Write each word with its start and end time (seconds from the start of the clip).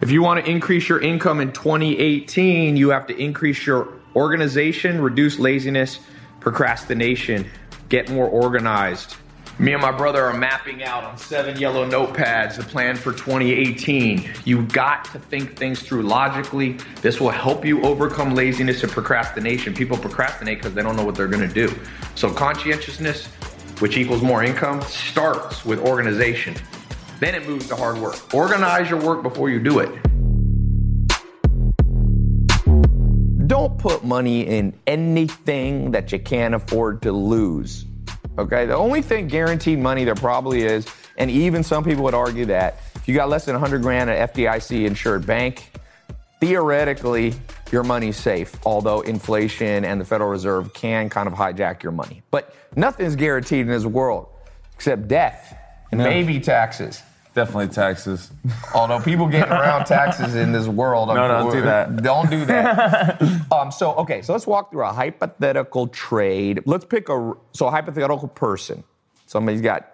If 0.00 0.10
you 0.10 0.22
want 0.22 0.42
to 0.42 0.50
increase 0.50 0.88
your 0.88 1.02
income 1.02 1.40
in 1.40 1.52
2018, 1.52 2.74
you 2.74 2.88
have 2.88 3.06
to 3.08 3.16
increase 3.16 3.66
your 3.66 3.92
organization, 4.16 5.02
reduce 5.02 5.38
laziness, 5.38 6.00
procrastination, 6.40 7.46
get 7.90 8.08
more 8.08 8.26
organized. 8.26 9.16
Me 9.58 9.74
and 9.74 9.82
my 9.82 9.92
brother 9.92 10.24
are 10.24 10.32
mapping 10.32 10.82
out 10.82 11.04
on 11.04 11.18
seven 11.18 11.58
yellow 11.58 11.86
notepads 11.86 12.56
the 12.56 12.62
plan 12.62 12.96
for 12.96 13.12
2018. 13.12 14.26
You 14.46 14.62
got 14.68 15.04
to 15.12 15.18
think 15.18 15.58
things 15.58 15.82
through 15.82 16.04
logically. 16.04 16.78
This 17.02 17.20
will 17.20 17.28
help 17.28 17.62
you 17.62 17.82
overcome 17.82 18.34
laziness 18.34 18.82
and 18.82 18.90
procrastination. 18.90 19.74
People 19.74 19.98
procrastinate 19.98 20.60
because 20.60 20.72
they 20.72 20.82
don't 20.82 20.96
know 20.96 21.04
what 21.04 21.14
they're 21.14 21.28
going 21.28 21.46
to 21.46 21.54
do. 21.54 21.78
So, 22.14 22.32
conscientiousness, 22.32 23.26
which 23.80 23.98
equals 23.98 24.22
more 24.22 24.42
income, 24.42 24.80
starts 24.80 25.66
with 25.66 25.78
organization. 25.80 26.54
Then 27.20 27.34
it 27.34 27.46
moves 27.46 27.68
to 27.68 27.76
hard 27.76 27.98
work. 27.98 28.16
Organize 28.34 28.88
your 28.90 29.00
work 29.00 29.22
before 29.22 29.50
you 29.50 29.60
do 29.60 29.78
it. 29.80 29.90
Don't 33.46 33.78
put 33.78 34.04
money 34.04 34.46
in 34.46 34.72
anything 34.86 35.90
that 35.90 36.12
you 36.12 36.18
can't 36.18 36.54
afford 36.54 37.02
to 37.02 37.12
lose. 37.12 37.84
Okay, 38.38 38.64
the 38.64 38.74
only 38.76 39.02
thing 39.02 39.26
guaranteed 39.28 39.78
money 39.78 40.04
there 40.04 40.14
probably 40.14 40.62
is, 40.62 40.86
and 41.18 41.30
even 41.30 41.62
some 41.62 41.84
people 41.84 42.04
would 42.04 42.14
argue 42.14 42.46
that 42.46 42.80
if 42.94 43.06
you 43.06 43.14
got 43.14 43.28
less 43.28 43.44
than 43.44 43.54
100 43.54 43.82
grand 43.82 44.08
at 44.08 44.32
FDIC 44.32 44.86
insured 44.86 45.26
bank, 45.26 45.72
theoretically 46.40 47.34
your 47.70 47.82
money's 47.82 48.16
safe, 48.16 48.54
although 48.64 49.00
inflation 49.02 49.84
and 49.84 50.00
the 50.00 50.04
Federal 50.04 50.30
Reserve 50.30 50.72
can 50.72 51.10
kind 51.10 51.26
of 51.26 51.34
hijack 51.34 51.82
your 51.82 51.92
money. 51.92 52.22
But 52.30 52.54
nothing's 52.76 53.16
guaranteed 53.16 53.66
in 53.66 53.68
this 53.72 53.84
world 53.84 54.28
except 54.74 55.08
death 55.08 55.54
and 55.90 55.98
No. 55.98 56.04
maybe 56.04 56.40
taxes. 56.40 57.02
Definitely 57.34 57.68
taxes. 57.68 58.30
Although 58.74 59.00
people 59.00 59.28
getting 59.28 59.52
around 59.52 59.84
taxes 59.84 60.34
in 60.34 60.50
this 60.52 60.66
world, 60.66 61.08
No, 61.08 61.28
don't 61.28 61.52
do 61.52 61.62
that. 61.62 62.02
Don't 62.02 62.28
do 62.30 62.44
that. 62.46 63.22
um, 63.52 63.70
so 63.70 63.92
okay, 63.94 64.20
so 64.22 64.32
let's 64.32 64.46
walk 64.48 64.70
through 64.72 64.84
a 64.84 64.92
hypothetical 64.92 65.86
trade. 65.88 66.60
Let's 66.66 66.84
pick 66.84 67.08
a 67.08 67.32
so 67.52 67.68
a 67.68 67.70
hypothetical 67.70 68.28
person. 68.28 68.82
Somebody's 69.26 69.60
got 69.60 69.88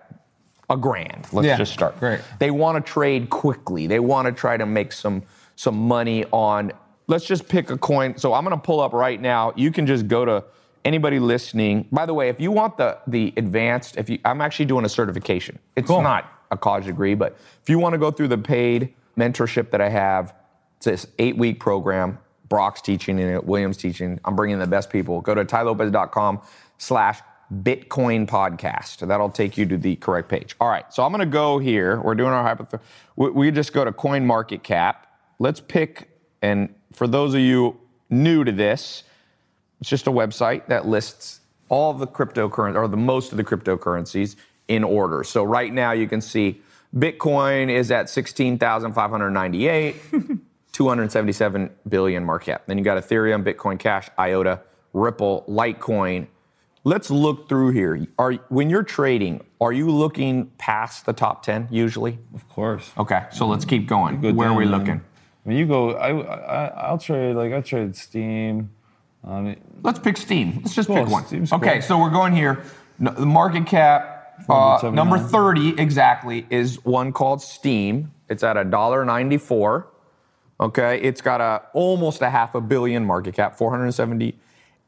a 0.70 0.77
grand. 0.78 1.27
Let's 1.33 1.46
Yeah, 1.46 1.56
just 1.58 1.72
start. 1.74 2.00
great. 2.00 2.20
They 2.38 2.50
want 2.50 2.84
to 2.84 2.92
trade 2.92 3.28
quickly. 3.28 3.86
They 3.86 4.00
want 4.00 4.27
to 4.27 4.33
try 4.33 4.56
to 4.56 4.64
make 4.66 4.92
some 4.92 5.22
some 5.56 5.77
money 5.77 6.24
on. 6.33 6.72
Let's 7.06 7.27
just 7.27 7.48
pick 7.48 7.70
a 7.70 7.77
coin. 7.78 8.16
So 8.16 8.33
I'm 8.33 8.44
going 8.44 8.56
to 8.56 8.62
pull 8.62 8.80
up 8.80 8.92
right 8.92 9.20
now. 9.20 9.52
You 9.56 9.70
can 9.70 9.86
just 9.86 10.08
go 10.08 10.24
to 10.24 10.42
anybody 10.84 11.18
listening. 11.20 11.86
By 11.92 12.06
the 12.06 12.14
way, 12.14 12.30
if 12.30 12.41
you 12.41 12.50
want 12.50 12.78
the 12.78 12.98
the 13.06 13.34
advanced, 13.36 13.98
if 13.98 14.08
you, 14.08 14.18
I'm 14.24 14.41
actually 14.41 14.64
doing 14.64 14.86
a 14.86 14.89
certification. 14.89 15.58
It's 15.77 15.86
Cool. 15.89 16.00
not 16.02 16.33
a 16.50 16.56
college 16.56 16.86
degree, 16.86 17.14
but 17.14 17.36
if 17.62 17.69
you 17.69 17.78
want 17.78 17.92
to 17.94 17.98
go 17.98 18.11
through 18.11 18.28
the 18.28 18.39
paid 18.39 18.94
mentorship 19.16 19.70
that 19.70 19.80
I 19.80 19.89
have, 19.89 20.34
it's 20.77 20.86
this 20.86 21.06
eight 21.19 21.36
week 21.36 21.61
program. 21.61 22.19
Brock's 22.48 22.80
teaching 22.80 23.19
in 23.19 23.28
it, 23.28 23.44
Williams 23.44 23.77
teaching. 23.77 24.20
I'm 24.25 24.36
bringing 24.36 24.58
the 24.58 24.67
best 24.67 24.91
people. 24.91 25.20
Go 25.20 25.34
to 25.34 25.44
tailopez.com 25.44 26.41
slash 26.78 27.20
Bitcoin 27.62 28.27
podcast. 28.27 29.06
That'll 29.06 29.30
take 29.30 29.56
you 29.56 29.67
to 29.67 29.77
the 29.77 29.97
correct 29.97 30.28
page. 30.28 30.55
All 30.61 30.69
right, 30.69 30.92
so 30.92 31.05
I'm 31.05 31.12
going 31.12 31.20
to 31.20 31.27
go 31.27 31.58
here. 31.58 32.00
We're 32.00 32.14
doing 32.14 32.30
our 32.30 32.42
hypothetical. 32.42 32.86
We, 33.17 33.30
we 33.30 33.50
just 33.50 33.72
go 33.72 33.84
to 33.84 33.92
Coin 33.92 34.27
Market 34.27 34.62
Cap. 34.62 35.06
Let's 35.39 35.61
pick, 35.61 36.08
and 36.42 36.74
for 36.92 37.06
those 37.06 37.34
of 37.34 37.41
you 37.41 37.78
new 38.11 38.44
to 38.44 38.52
this, 38.52 39.02
it's 39.80 39.91
just 39.91 40.06
a 40.06 40.11
website 40.11 40.67
that 40.69 40.86
lists 40.86 41.41
all 41.69 41.92
the 41.92 42.06
cryptocurrency 42.06 42.77
or 42.77 42.89
the 42.89 42.97
most 42.97 43.33
of 43.33 43.39
the 43.39 43.44
cryptocurrencies 43.44 44.36
in 44.69 44.84
order. 44.84 45.22
So 45.25 45.45
right 45.45 45.72
now 45.72 45.92
you 45.92 46.09
can 46.09 46.20
see 46.20 46.61
Bitcoin 46.95 47.70
is 47.70 47.91
at 47.91 48.09
16,598, 48.11 49.97
277 50.73 51.70
billion 51.89 52.25
market 52.25 52.47
cap. 52.47 52.62
Then 52.67 52.78
you 52.78 52.84
got 52.84 53.03
Ethereum, 53.03 53.45
Bitcoin 53.45 53.78
Cash, 53.78 54.08
IOTA, 54.19 54.61
Ripple, 54.92 55.45
Litecoin. 55.48 56.27
Let's 56.84 57.11
look 57.11 57.48
through 57.48 57.70
here. 57.73 58.07
Are 58.18 58.33
when 58.48 58.70
you're 58.70 58.85
trading, 58.85 59.45
are 59.61 59.73
you 59.73 59.90
looking 59.90 60.46
past 60.58 61.05
the 61.07 61.13
top 61.13 61.42
10 61.42 61.69
usually? 61.70 62.19
Of 62.35 62.48
course. 62.48 62.92
Okay, 62.96 63.24
so 63.33 63.46
let's 63.48 63.64
keep 63.64 63.89
going. 63.89 64.20
Go 64.20 64.33
Where 64.33 64.48
are 64.51 64.55
we 64.55 64.64
looking? 64.67 64.86
man. 64.86 65.05
When 65.42 65.57
you 65.57 65.67
go, 65.67 65.92
I, 65.95 66.11
I 66.17 66.67
I'll 66.89 66.98
trade 66.98 67.35
like 67.35 67.52
I 67.52 67.61
trade 67.61 67.95
Steem. 67.96 68.70
Um, 69.24 69.57
Let's 69.83 69.98
pick 69.98 70.17
Steem. 70.17 70.57
Let's 70.63 70.74
just 70.74 70.86
Cool, 70.89 70.96
pick 70.96 71.08
one. 71.08 71.27
Steem's 71.27 71.52
okay, 71.52 71.74
cool. 71.74 71.83
so 71.83 71.98
we're 71.98 72.11
going 72.11 72.33
here. 72.35 72.63
No, 73.01 73.11
the 73.13 73.27
market 73.27 73.67
cap, 73.67 74.15
uh, 74.48 74.91
number 74.92 75.19
30 75.19 75.79
exactly, 75.80 76.47
is 76.51 76.85
one 76.85 77.13
called 77.13 77.42
Steem. 77.42 78.13
It's 78.29 78.42
at 78.42 78.57
$1.94. 78.57 79.85
Okay, 80.58 81.01
it's 81.02 81.20
got 81.20 81.41
a 81.41 81.63
almost 81.74 82.23
a 82.23 82.30
half 82.30 82.55
a 82.55 82.61
billion 82.61 83.05
market 83.05 83.35
cap, 83.35 83.57
478 83.58 84.35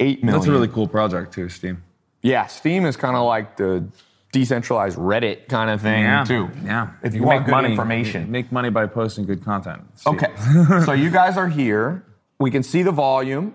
million. 0.00 0.26
that's 0.26 0.46
a 0.46 0.50
really 0.50 0.68
cool 0.68 0.88
project 0.88 1.32
too, 1.34 1.48
Steem. 1.48 1.82
Yeah, 2.22 2.46
Steem 2.46 2.86
is 2.86 2.96
kind 2.96 3.16
of 3.16 3.26
like 3.26 3.56
the 3.56 3.84
decentralized 4.32 4.98
Reddit 4.98 5.48
kind 5.48 5.70
of 5.70 5.80
thing, 5.80 6.04
too. 6.26 6.50
Yeah. 6.64 6.90
If 7.02 7.14
you, 7.14 7.20
You 7.20 7.26
want 7.26 7.40
make 7.40 7.46
good 7.46 7.52
money, 7.52 7.70
information. 7.70 8.30
Make 8.30 8.50
money 8.50 8.70
by 8.70 8.86
posting 8.86 9.24
good 9.26 9.44
content. 9.44 9.82
Steem. 9.94 10.14
Okay, 10.14 10.32
so 10.84 10.92
you 10.92 11.10
guys 11.10 11.36
are 11.36 11.48
here. 11.48 12.04
We 12.38 12.50
can 12.50 12.62
see 12.62 12.82
the 12.82 12.92
volume. 12.92 13.54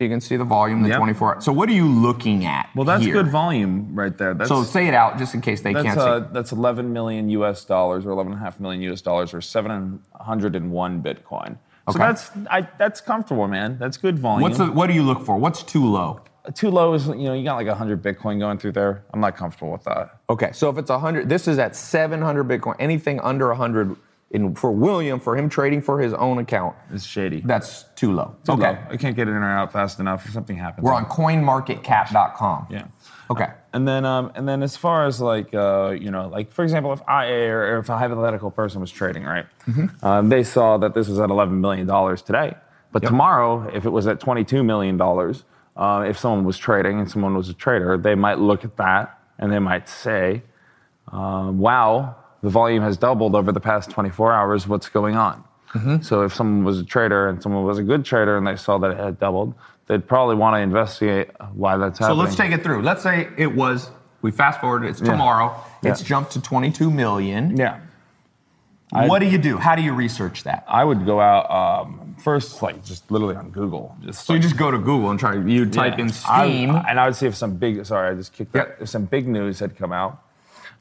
You 0.00 0.08
can 0.08 0.20
see 0.20 0.36
the 0.36 0.44
volume, 0.44 0.82
the 0.82 0.88
Yep. 0.88 0.98
24. 0.98 1.40
So 1.42 1.52
what 1.52 1.68
are 1.68 1.72
you 1.72 1.86
looking 1.86 2.44
at? 2.44 2.68
Well, 2.74 2.84
that's 2.84 3.04
here? 3.04 3.12
good 3.12 3.28
volume 3.28 3.94
right 3.94 4.16
there. 4.16 4.34
That's, 4.34 4.48
So 4.48 4.64
say 4.64 4.88
it 4.88 4.94
out 4.94 5.16
just 5.16 5.34
in 5.34 5.40
case 5.40 5.60
they 5.60 5.72
can't 5.72 5.96
uh, 5.96 6.20
see. 6.20 6.26
that's 6.32 6.50
11 6.50 6.92
million 6.92 7.28
US 7.30 7.64
dollars 7.64 8.04
or 8.04 8.10
11 8.10 8.32
and 8.32 8.40
a 8.40 8.44
half 8.44 8.58
million 8.58 8.82
US 8.92 9.00
dollars 9.00 9.32
or 9.32 9.40
701 9.40 11.02
Bitcoin. 11.02 11.56
Okay. 11.88 11.92
So 11.92 11.98
that's 11.98 12.30
I, 12.50 12.68
that's 12.78 13.00
comfortable, 13.00 13.46
man. 13.48 13.78
That's 13.78 13.96
good 13.96 14.18
volume. 14.18 14.42
What's 14.42 14.58
the, 14.58 14.66
what 14.66 14.88
do 14.88 14.92
you 14.92 15.02
look 15.02 15.24
for? 15.24 15.36
What's 15.36 15.62
too 15.62 15.84
low? 15.84 16.20
too 16.54 16.70
low 16.70 16.92
is 16.94 17.06
you 17.06 17.14
know 17.14 17.34
you 17.34 17.44
got 17.44 17.54
like 17.54 17.68
100 17.68 18.02
Bitcoin 18.02 18.40
going 18.40 18.58
through 18.58 18.72
there. 18.72 19.04
I'm 19.14 19.20
not 19.20 19.36
comfortable 19.36 19.70
with 19.70 19.84
that. 19.84 20.18
Okay, 20.28 20.50
so 20.52 20.68
if 20.70 20.78
it's 20.78 20.90
100, 20.90 21.28
this 21.28 21.46
is 21.46 21.58
at 21.58 21.76
700 21.76 22.48
Bitcoin. 22.48 22.74
Anything 22.80 23.20
under 23.20 23.48
100 23.48 23.96
in, 24.32 24.54
for 24.54 24.72
William, 24.72 25.20
for 25.20 25.36
him 25.36 25.48
trading 25.48 25.80
for 25.82 26.00
his 26.00 26.12
own 26.14 26.38
account, 26.38 26.74
It's 26.92 27.04
shady. 27.04 27.42
that's 27.44 27.84
too 27.96 28.12
low. 28.12 28.34
Too 28.44 28.52
okay, 28.52 28.72
low. 28.72 28.78
I 28.90 28.96
can't 28.96 29.14
get 29.14 29.28
in 29.28 29.34
or 29.34 29.44
out 29.44 29.70
fast 29.72 30.00
enough 30.00 30.24
if 30.26 30.32
something 30.32 30.56
happens. 30.56 30.84
we're 30.84 30.94
on 30.94 31.04
coinmarketcap.com. 31.06 32.66
Yeah. 32.70 32.86
Okay. 33.30 33.48
And 33.72 33.86
then, 33.86 34.04
um, 34.04 34.32
and 34.34 34.48
then, 34.48 34.62
as 34.62 34.76
far 34.76 35.06
as 35.06 35.20
like, 35.20 35.54
uh, 35.54 35.94
you 35.98 36.10
know, 36.10 36.28
like 36.28 36.52
for 36.52 36.62
example, 36.62 36.92
if 36.92 37.00
I 37.08 37.26
or 37.26 37.78
if 37.78 37.88
a 37.88 37.96
hypothetical 37.96 38.50
person 38.50 38.80
was 38.80 38.90
trading, 38.90 39.24
right, 39.24 39.46
um, 40.02 40.28
they 40.28 40.42
saw 40.44 40.76
that 40.78 40.94
this 40.94 41.08
was 41.08 41.18
at 41.18 41.30
eleven 41.30 41.60
million 41.60 41.86
dollars 41.86 42.20
today, 42.22 42.54
but 42.90 43.02
tomorrow, 43.02 43.68
if 43.74 43.86
it 43.86 43.90
was 43.90 44.06
at 44.06 44.20
twenty-two 44.20 44.62
million 44.62 44.96
dollars, 44.98 45.44
uh, 45.76 46.04
if 46.06 46.18
someone 46.18 46.44
was 46.44 46.58
trading 46.58 46.98
and 47.00 47.10
someone 47.10 47.34
was 47.34 47.48
a 47.48 47.54
trader, 47.54 47.96
they 47.96 48.14
might 48.14 48.38
look 48.38 48.64
at 48.64 48.76
that 48.76 49.18
and 49.38 49.50
they 49.50 49.58
might 49.58 49.88
say, 49.88 50.42
um, 51.08 51.58
"Wow, 51.58 52.16
the 52.42 52.50
volume 52.50 52.82
has 52.82 52.96
doubled 52.96 53.34
over 53.34 53.52
the 53.52 53.60
past 53.60 53.90
twenty-four 53.90 54.32
hours. 54.32 54.66
What's 54.68 54.88
going 54.88 55.16
on?" 55.16 55.44
So 56.02 56.20
if 56.22 56.34
someone 56.34 56.64
was 56.64 56.80
a 56.80 56.84
trader 56.84 57.28
and 57.30 57.42
someone 57.42 57.64
was 57.64 57.78
a 57.78 57.82
good 57.82 58.04
trader 58.04 58.36
and 58.36 58.46
they 58.46 58.56
saw 58.56 58.76
that 58.78 58.90
it 58.90 58.98
had 58.98 59.18
doubled, 59.18 59.54
they'd 59.86 60.06
probably 60.06 60.34
want 60.36 60.54
to 60.56 60.60
investigate 60.60 61.30
why 61.54 61.78
that's 61.78 61.98
happening. 61.98 62.18
So 62.18 62.22
let's 62.22 62.36
take 62.36 62.52
it 62.52 62.62
through. 62.62 62.82
Let's 62.82 63.02
say 63.02 63.28
it 63.38 63.54
was, 63.54 63.90
we 64.20 64.32
fast 64.32 64.60
forward, 64.60 64.84
it's 64.84 65.00
tomorrow, 65.00 65.56
it's 65.82 66.02
Yeah. 66.02 66.06
jumped 66.08 66.32
to 66.32 66.42
22 66.42 66.90
million. 66.90 67.56
Yeah. 67.56 67.78
What 68.90 69.20
do 69.20 69.26
you 69.26 69.38
do? 69.38 69.56
How 69.56 69.74
do 69.74 69.80
you 69.80 69.94
research 69.94 70.44
that? 70.44 70.64
I 70.68 70.84
would 70.84 71.06
go 71.06 71.18
out 71.22 71.50
um, 71.50 72.16
first, 72.22 72.60
like 72.60 72.84
just 72.84 73.10
literally 73.10 73.36
on 73.36 73.48
Google. 73.48 73.96
Just 74.02 74.26
So 74.26 74.34
you 74.34 74.40
just 74.40 74.58
go 74.58 74.70
to 74.70 74.76
Google 74.76 75.10
and 75.10 75.18
try, 75.18 75.36
you 75.36 75.64
type 75.64 75.98
in 75.98 76.10
Steem. 76.10 76.68
and 76.70 77.00
I 77.00 77.06
would 77.06 77.16
see 77.16 77.26
if 77.26 77.34
some 77.34 77.54
big. 77.56 77.82
Sorry, 77.86 78.10
I 78.10 78.14
just 78.14 78.34
kicked 78.34 78.52
that. 78.52 78.76
If 78.80 78.90
some 78.90 79.06
big 79.06 79.26
news 79.26 79.58
had 79.58 79.74
come 79.78 79.92
out, 79.92 80.22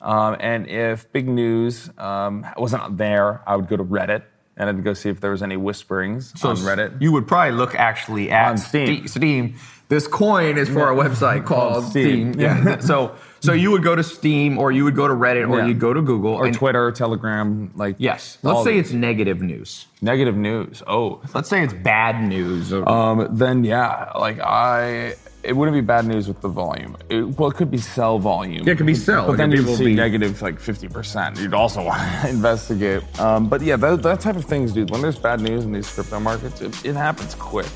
and 0.01 0.67
if 0.67 1.11
big 1.11 1.27
news 1.27 1.89
um, 1.97 2.45
wasn't 2.57 2.97
there, 2.97 3.41
I 3.47 3.55
would 3.55 3.67
go 3.67 3.77
to 3.77 3.83
Reddit 3.83 4.23
and 4.57 4.69
I'd 4.69 4.83
go 4.83 4.93
see 4.93 5.09
if 5.09 5.21
there 5.21 5.31
was 5.31 5.41
any 5.43 5.55
whisperings 5.57 6.37
so 6.39 6.49
on 6.49 6.55
Reddit. 6.57 7.01
You 7.01 7.11
would 7.13 7.27
probably 7.27 7.53
look 7.57 7.75
actually 7.75 8.31
at 8.31 8.49
On 8.51 8.57
Steem. 8.57 9.07
Ste- 9.07 9.11
Steem. 9.17 9.55
This 9.87 10.07
coin 10.07 10.57
is 10.57 10.69
for 10.69 10.89
a 10.89 10.95
website 10.95 11.45
called 11.51 11.83
Steem. 11.85 12.33
Steem. 12.33 12.39
Yeah. 12.39 12.79
so 12.79 13.15
so 13.41 13.51
you 13.53 13.71
would 13.71 13.83
go 13.83 13.95
to 13.95 14.03
Steem 14.03 14.57
or 14.57 14.71
you 14.71 14.83
would 14.85 14.95
go 14.95 15.07
to 15.07 15.13
Reddit 15.13 15.49
or 15.49 15.59
Yeah. 15.59 15.65
you'd 15.67 15.79
go 15.79 15.93
to 15.93 16.01
Google 16.01 16.33
or 16.33 16.49
Twitter, 16.51 16.91
Telegram, 16.91 17.71
like 17.75 17.95
Yes. 17.97 18.37
Let's 18.43 18.63
say 18.63 18.73
the- 18.73 18.79
it's 18.79 18.91
negative 18.93 19.41
news. 19.41 19.87
negative 20.01 20.35
news. 20.37 20.81
Oh, 20.87 21.21
Let's 21.33 21.49
say 21.49 21.63
it's 21.63 21.73
bad 21.73 22.23
news. 22.23 22.71
Um, 22.73 23.27
then 23.31 23.63
yeah, 23.63 24.11
like 24.17 24.39
I, 24.39 25.15
it 25.43 25.53
wouldn't 25.55 25.75
be 25.75 25.81
bad 25.81 26.05
news 26.05 26.27
with 26.27 26.39
the 26.41 26.47
volume. 26.47 26.95
It, 27.09 27.23
well, 27.37 27.49
it 27.49 27.55
could 27.55 27.71
be 27.71 27.77
sell 27.79 28.19
volume. 28.19 28.65
Yeah, 28.65 28.73
it 28.73 28.77
could 28.77 28.85
be 28.85 28.93
sell. 28.95 29.25
But 29.27 29.33
It 29.33 29.37
then 29.37 29.49
could 29.49 29.55
be- 29.55 29.57
you'd 29.61 29.67
will 29.69 29.75
see 29.75 29.85
be- 29.85 29.95
negative 29.95 30.41
like 30.41 30.59
fifty 30.59 30.87
percent. 30.87 31.39
You'd 31.39 31.53
also 31.53 31.83
want 31.89 32.01
to 32.21 32.29
investigate. 32.29 33.03
Um, 33.19 33.47
but 33.49 33.61
yeah, 33.61 33.75
that, 33.77 34.03
that 34.03 34.19
type 34.19 34.35
of 34.35 34.45
things, 34.45 34.71
dude. 34.71 34.91
When 34.91 35.01
there's 35.01 35.17
bad 35.19 35.41
news 35.41 35.63
in 35.65 35.71
these 35.71 35.89
crypto 35.91 36.19
markets, 36.19 36.61
it, 36.61 36.85
it 36.85 36.95
happens 36.95 37.33
quick. 37.35 37.67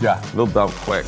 yeah. 0.00 0.20
They'll 0.34 0.46
dump 0.46 0.72
quick. 0.86 1.04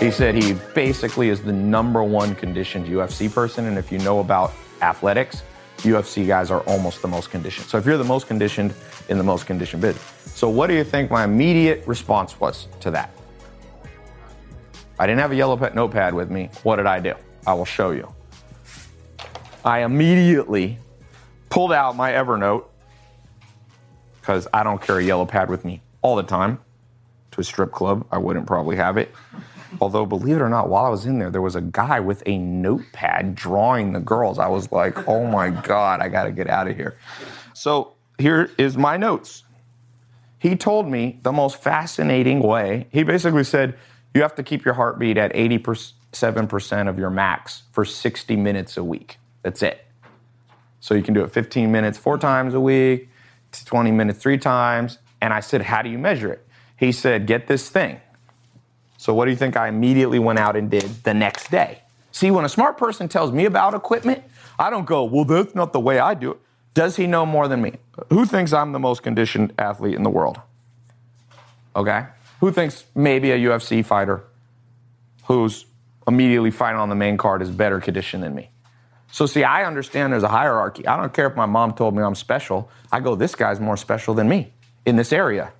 He 0.00 0.10
said 0.12 0.34
he 0.34 0.52
basically 0.74 1.30
is 1.30 1.42
the 1.42 1.52
number 1.52 2.02
one 2.04 2.34
conditioned 2.34 2.86
UFC 2.86 3.32
person, 3.32 3.66
and 3.66 3.78
if 3.78 3.90
you 3.90 3.98
know 3.98 4.20
about 4.20 4.52
athletics, 4.82 5.42
UFC 5.86 6.26
guys 6.26 6.50
are 6.50 6.60
almost 6.62 7.02
the 7.02 7.08
most 7.08 7.30
conditioned. 7.30 7.66
So 7.66 7.78
if 7.78 7.86
you're 7.86 7.98
the 7.98 8.04
most 8.04 8.26
conditioned 8.26 8.74
in 9.08 9.18
the 9.18 9.24
most 9.24 9.46
conditioned 9.46 9.82
business. 9.82 10.04
So 10.26 10.48
what 10.48 10.66
do 10.66 10.74
you 10.74 10.84
think 10.84 11.10
my 11.10 11.24
immediate 11.24 11.86
response 11.86 12.38
was 12.38 12.68
to 12.80 12.90
that? 12.90 13.10
I 14.98 15.06
didn't 15.06 15.20
have 15.20 15.32
a 15.32 15.36
yellow 15.36 15.56
notepad 15.56 16.14
with 16.14 16.30
me. 16.30 16.50
What 16.62 16.76
did 16.76 16.86
I 16.86 17.00
do? 17.00 17.14
I 17.46 17.54
will 17.54 17.64
show 17.64 17.90
you. 17.90 18.12
I 19.64 19.80
immediately 19.80 20.78
pulled 21.48 21.72
out 21.72 21.96
my 21.96 22.12
Evernote 22.12 22.64
because 24.20 24.48
I 24.52 24.62
don't 24.62 24.80
carry 24.80 25.04
a 25.04 25.06
yellow 25.06 25.26
pad 25.26 25.50
with 25.50 25.64
me 25.64 25.82
all 26.02 26.16
the 26.16 26.22
time 26.22 26.58
to 27.32 27.40
a 27.40 27.44
strip 27.44 27.72
club. 27.72 28.06
I 28.10 28.18
wouldn't 28.18 28.46
probably 28.46 28.76
have 28.76 28.96
it. 28.96 29.12
Although, 29.80 30.06
believe 30.06 30.36
it 30.36 30.42
or 30.42 30.48
not, 30.48 30.68
while 30.68 30.84
I 30.84 30.88
was 30.88 31.06
in 31.06 31.18
there, 31.18 31.30
there 31.30 31.42
was 31.42 31.56
a 31.56 31.60
guy 31.60 32.00
with 32.00 32.22
a 32.26 32.38
notepad 32.38 33.34
drawing 33.34 33.92
the 33.92 34.00
girls. 34.00 34.38
I 34.38 34.48
was 34.48 34.70
like, 34.72 35.08
oh 35.08 35.26
my 35.26 35.50
God, 35.50 36.00
I 36.00 36.08
got 36.08 36.24
to 36.24 36.32
get 36.32 36.48
out 36.48 36.68
of 36.68 36.76
here. 36.76 36.96
So 37.52 37.94
here 38.18 38.50
is 38.58 38.76
my 38.76 38.96
notes. 38.96 39.44
He 40.38 40.56
told 40.56 40.88
me 40.88 41.18
the 41.22 41.32
most 41.32 41.62
fascinating 41.62 42.40
way. 42.40 42.86
He 42.90 43.02
basically 43.02 43.44
said, 43.44 43.76
you 44.14 44.22
have 44.22 44.34
to 44.36 44.42
keep 44.42 44.64
your 44.64 44.74
heartbeat 44.74 45.18
at 45.18 45.32
87% 45.34 46.88
of 46.88 46.98
your 46.98 47.10
max 47.10 47.64
for 47.72 47.84
60 47.84 48.36
minutes 48.36 48.76
a 48.76 48.84
week. 48.84 49.18
That's 49.42 49.62
it. 49.62 49.84
So 50.80 50.94
you 50.94 51.02
can 51.02 51.14
do 51.14 51.24
it 51.24 51.32
15 51.32 51.70
minutes 51.70 51.98
four 51.98 52.16
times 52.16 52.54
a 52.54 52.60
week, 52.60 53.08
20 53.64 53.90
minutes 53.90 54.18
three 54.18 54.38
times. 54.38 54.98
And 55.20 55.34
I 55.34 55.40
said, 55.40 55.62
How 55.62 55.82
do 55.82 55.90
you 55.90 55.98
measure 55.98 56.32
it? 56.32 56.46
He 56.76 56.92
said, 56.92 57.26
Get 57.26 57.46
this 57.46 57.68
thing. 57.68 58.00
So 58.98 59.14
what 59.14 59.26
do 59.26 59.30
you 59.30 59.36
think 59.36 59.56
I 59.56 59.68
immediately 59.68 60.18
went 60.18 60.38
out 60.38 60.56
and 60.56 60.70
did 60.70 61.04
the 61.04 61.14
next 61.14 61.50
day? 61.50 61.82
See, 62.12 62.30
when 62.30 62.44
a 62.44 62.48
smart 62.48 62.78
person 62.78 63.08
tells 63.08 63.30
me 63.30 63.44
about 63.44 63.74
equipment, 63.74 64.24
I 64.58 64.70
don't 64.70 64.86
go, 64.86 65.04
Well, 65.04 65.24
that's 65.24 65.54
not 65.54 65.72
the 65.72 65.80
way 65.80 65.98
I 65.98 66.14
do 66.14 66.32
it. 66.32 66.38
Does 66.72 66.96
he 66.96 67.06
know 67.06 67.24
more 67.24 67.48
than 67.48 67.62
me? 67.62 67.74
Who 68.10 68.26
thinks 68.26 68.52
I'm 68.52 68.72
the 68.72 68.78
most 68.78 69.02
conditioned 69.02 69.52
athlete 69.58 69.94
in 69.94 70.02
the 70.02 70.10
world? 70.10 70.40
Okay. 71.74 72.06
Who 72.40 72.52
thinks 72.52 72.84
maybe 72.94 73.30
a 73.30 73.38
UFC 73.38 73.84
fighter 73.84 74.24
who's 75.24 75.66
immediately 76.06 76.50
fighting 76.50 76.78
on 76.78 76.88
the 76.88 76.94
main 76.94 77.16
card 77.16 77.42
is 77.42 77.50
better 77.50 77.80
conditioned 77.80 78.22
than 78.22 78.34
me? 78.34 78.50
So, 79.10 79.26
see, 79.26 79.44
I 79.44 79.64
understand 79.64 80.12
there's 80.12 80.22
a 80.22 80.28
hierarchy. 80.28 80.86
I 80.86 80.96
don't 80.96 81.12
care 81.12 81.26
if 81.26 81.36
my 81.36 81.46
mom 81.46 81.72
told 81.72 81.94
me 81.94 82.02
I'm 82.02 82.14
special. 82.14 82.70
I 82.92 83.00
go, 83.00 83.14
this 83.14 83.34
guy's 83.34 83.60
more 83.60 83.76
special 83.76 84.14
than 84.14 84.28
me 84.28 84.52
in 84.84 84.96
this 84.96 85.12
area. 85.12 85.52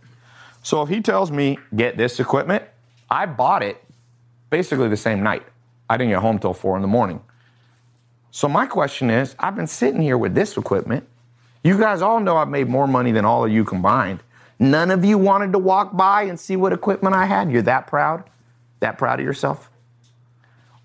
So, 0.63 0.83
if 0.83 0.89
he 0.89 1.01
tells 1.01 1.31
me, 1.31 1.59
get 1.75 1.97
this 1.97 2.21
equipment, 2.21 2.65
I 3.11 3.27
bought 3.27 3.63
it 3.63 3.83
basically 4.51 4.89
the 4.89 4.97
same 4.97 5.23
night. 5.23 5.43
I 5.89 5.97
didn't 5.97 6.11
get 6.11 6.21
home 6.21 6.39
till 6.39 6.55
four 6.55 6.77
in 6.77 6.83
the 6.83 6.89
morning. 6.89 7.21
So, 8.31 8.49
my 8.49 8.67
question 8.67 9.11
is 9.11 9.35
I've 9.39 9.57
been 9.57 9.67
sitting 9.67 10.01
here 10.01 10.19
with 10.19 10.35
this 10.35 10.57
equipment. 10.57 11.07
You 11.63 11.79
guys 11.79 12.03
all 12.03 12.21
know 12.21 12.37
I've 12.37 12.49
made 12.49 12.69
more 12.69 12.87
money 12.87 13.13
than 13.13 13.25
all 13.25 13.45
of 13.45 13.51
you 13.51 13.65
combined. 13.65 14.23
None 14.59 14.91
of 14.91 15.05
you 15.05 15.19
wanted 15.19 15.53
to 15.53 15.59
walk 15.59 15.97
by 15.97 16.23
and 16.23 16.39
see 16.39 16.57
what 16.57 16.73
equipment 16.73 17.15
I 17.15 17.27
had. 17.27 17.51
You're 17.51 17.63
that 17.63 17.87
proud? 17.87 18.25
That 18.81 18.99
proud 18.99 19.21
of 19.21 19.27
yourself? 19.27 19.71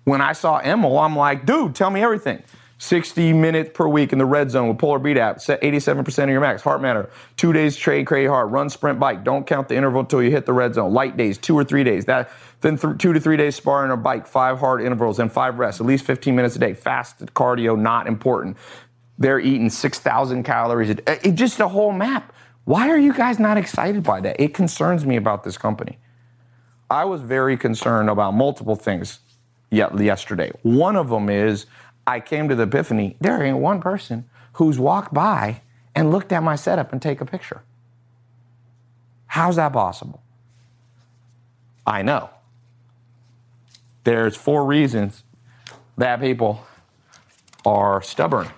When 0.04 0.20
I 0.20 0.32
saw 0.32 0.58
Emil, 0.58 0.98
I'm 0.98 1.16
like, 1.16 1.46
dude, 1.46 1.74
tell 1.74 1.90
me 1.90 2.02
everything. 2.02 2.42
60 2.82 3.32
minutes 3.32 3.70
per 3.74 3.86
week 3.86 4.12
in 4.12 4.18
the 4.18 4.26
red 4.26 4.50
zone 4.50 4.66
with 4.66 4.76
Polar 4.76 4.98
Beat 4.98 5.16
app, 5.16 5.40
set 5.40 5.62
87% 5.62 6.24
of 6.24 6.30
your 6.30 6.40
max. 6.40 6.62
Heart 6.62 6.82
matter, 6.82 7.08
two 7.36 7.52
days 7.52 7.76
trade, 7.76 8.08
crazy 8.08 8.26
hard, 8.26 8.50
run, 8.50 8.68
sprint, 8.68 8.98
bike. 8.98 9.22
Don't 9.22 9.46
count 9.46 9.68
the 9.68 9.76
interval 9.76 10.00
until 10.00 10.20
you 10.20 10.32
hit 10.32 10.46
the 10.46 10.52
red 10.52 10.74
zone. 10.74 10.92
Light 10.92 11.16
days, 11.16 11.38
two 11.38 11.56
or 11.56 11.62
three 11.62 11.84
days. 11.84 12.06
That 12.06 12.32
then 12.60 12.76
th- 12.76 12.98
two 12.98 13.12
to 13.12 13.20
three 13.20 13.36
days 13.36 13.54
sparring 13.54 13.92
or 13.92 13.96
bike, 13.96 14.26
five 14.26 14.58
hard 14.58 14.82
intervals 14.82 15.20
and 15.20 15.30
five 15.30 15.60
rests, 15.60 15.80
at 15.80 15.86
least 15.86 16.04
15 16.04 16.34
minutes 16.34 16.56
a 16.56 16.58
day. 16.58 16.74
Fast 16.74 17.24
cardio, 17.26 17.78
not 17.78 18.08
important. 18.08 18.56
They're 19.16 19.38
eating 19.38 19.70
6,000 19.70 20.42
calories 20.42 20.92
day. 20.92 21.18
It, 21.22 21.32
just 21.36 21.60
a 21.60 21.68
whole 21.68 21.92
map. 21.92 22.32
Why 22.64 22.90
are 22.90 22.98
you 22.98 23.12
guys 23.12 23.38
not 23.38 23.58
excited 23.58 24.02
by 24.02 24.20
that? 24.22 24.40
It 24.40 24.54
concerns 24.54 25.06
me 25.06 25.14
about 25.14 25.44
this 25.44 25.56
company. 25.56 26.00
I 26.90 27.04
was 27.04 27.20
very 27.20 27.56
concerned 27.56 28.10
about 28.10 28.34
multiple 28.34 28.74
things 28.74 29.20
yesterday. 29.70 30.50
One 30.62 30.96
of 30.96 31.10
them 31.10 31.30
is 31.30 31.66
I 32.06 32.20
came 32.20 32.48
to 32.48 32.54
the 32.54 32.64
epiphany 32.64 33.16
there 33.20 33.42
ain't 33.42 33.58
one 33.58 33.80
person 33.80 34.28
who's 34.54 34.78
walked 34.78 35.14
by 35.14 35.62
and 35.94 36.10
looked 36.10 36.32
at 36.32 36.42
my 36.42 36.56
setup 36.56 36.92
and 36.92 37.00
take 37.00 37.20
a 37.20 37.26
picture. 37.26 37.62
How's 39.26 39.56
that 39.56 39.72
possible? 39.72 40.22
I 41.86 42.02
know. 42.02 42.30
There's 44.04 44.36
four 44.36 44.66
reasons 44.66 45.24
that 45.96 46.20
people 46.20 46.66
are 47.64 48.02
stubborn. 48.02 48.48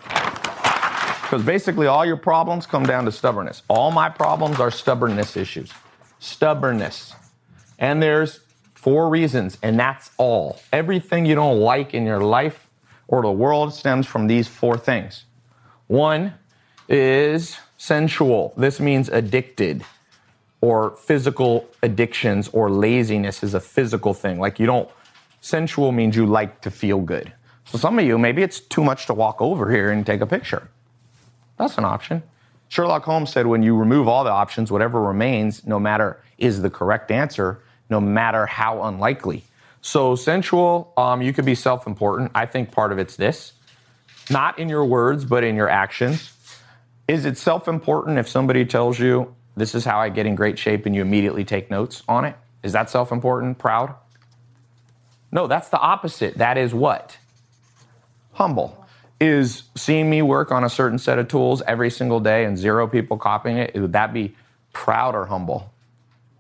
Because 1.23 1.43
basically, 1.45 1.87
all 1.87 2.05
your 2.05 2.17
problems 2.17 2.67
come 2.67 2.85
down 2.85 3.05
to 3.07 3.13
stubbornness. 3.13 3.63
All 3.69 3.91
my 3.91 4.09
problems 4.09 4.61
are 4.61 4.71
stubbornness 4.71 5.37
issues. 5.37 5.73
Stubbornness. 6.19 7.15
And 7.79 8.03
there's 8.03 8.41
four 8.75 9.09
reasons, 9.09 9.59
and 9.63 9.79
that's 9.79 10.11
all. 10.17 10.61
Everything 10.73 11.27
you 11.27 11.35
don't 11.35 11.61
like 11.61 11.95
in 11.95 12.05
your 12.05 12.21
life 12.21 12.64
or 13.09 13.23
the 13.23 13.31
world 13.31 13.73
stems 13.75 14.07
from 14.07 14.27
these 14.27 14.49
four 14.49 14.77
things. 14.77 15.25
One 15.87 16.35
is 16.89 17.59
sensual. 17.77 18.55
This 18.57 18.81
means 18.81 19.09
addicted 19.09 19.85
or 20.61 20.93
physical 20.97 21.69
addictions 21.83 22.49
or 22.49 22.71
laziness 22.71 23.43
is 23.43 23.53
a 23.53 23.61
physical 23.61 24.15
thing. 24.15 24.39
Like 24.39 24.59
you 24.59 24.67
don't, 24.67 24.89
sensual 25.43 25.93
means 25.93 26.17
you 26.17 26.25
like 26.25 26.63
to 26.63 26.71
feel 26.71 27.01
good. 27.01 27.33
So 27.67 27.79
some 27.79 27.99
of 27.99 28.05
you, 28.07 28.17
maybe 28.19 28.43
it's 28.43 28.61
too 28.61 28.83
much 28.83 29.07
to 29.07 29.15
walk 29.15 29.41
over 29.41 29.71
here 29.71 29.91
and 29.91 30.07
take 30.07 30.23
a 30.23 30.27
picture. 30.27 30.69
That's 31.59 31.77
an 31.77 31.85
option. 31.85 32.23
Sherlock 32.69 33.05
Holmes 33.05 33.31
said 33.31 33.47
when 33.47 33.63
you 33.63 33.77
remove 33.77 34.09
all 34.09 34.25
the 34.25 34.31
options, 34.31 34.73
whatever 34.73 35.03
remains, 35.03 35.67
no 35.67 35.79
matter 35.79 36.23
is 36.39 36.63
the 36.63 36.71
correct 36.71 37.11
answer, 37.11 37.61
no 37.91 38.01
matter 38.01 38.47
how 38.47 38.83
unlikely. 38.85 39.45
So, 39.87 40.17
sensual, 40.17 40.95
um, 40.97 41.21
you 41.21 41.35
could 41.35 41.45
be 41.45 41.55
self 41.55 41.87
important. 41.87 42.31
I 42.35 42.47
think 42.47 42.73
part 42.73 42.91
of 42.91 42.99
it's 42.99 43.17
this 43.17 43.53
not 44.31 44.59
in 44.59 44.71
your 44.71 44.83
words, 44.83 45.27
but 45.27 45.45
in 45.45 45.57
your 45.57 45.69
actions. 45.69 46.33
Is 47.07 47.27
it 47.27 47.37
self 47.37 47.69
important 47.69 48.17
if 48.17 48.27
somebody 48.27 48.65
tells 48.65 48.99
you, 48.99 49.35
this 49.59 49.75
is 49.75 49.85
how 49.85 49.99
I 50.01 50.09
get 50.09 50.25
in 50.25 50.37
great 50.37 50.59
shape, 50.59 50.87
and 50.87 50.95
you 50.95 51.03
immediately 51.03 51.45
take 51.45 51.71
notes 51.71 52.03
on 52.09 52.25
it? 52.25 52.35
Is 52.63 52.73
that 52.73 52.89
self 52.89 53.13
important, 53.13 53.59
proud? 53.59 53.95
No, 55.31 55.47
that's 55.47 55.69
the 55.69 55.79
opposite. 55.79 56.39
That 56.39 56.57
is 56.57 56.73
what? 56.73 57.19
Humble 58.33 58.87
is 59.21 59.65
seeing 59.77 60.09
me 60.09 60.23
work 60.23 60.51
on 60.51 60.65
a 60.65 60.71
certain 60.71 60.99
set 60.99 61.19
of 61.19 61.29
tools 61.29 61.61
every 61.67 61.91
single 61.91 62.21
day 62.21 62.47
and 62.47 62.57
zero 62.57 62.87
people 62.89 63.19
copying 63.19 63.59
it, 63.59 63.75
would 63.75 63.93
that 63.93 64.15
be 64.15 64.35
proud 64.73 65.15
or 65.15 65.27
humble? 65.27 65.71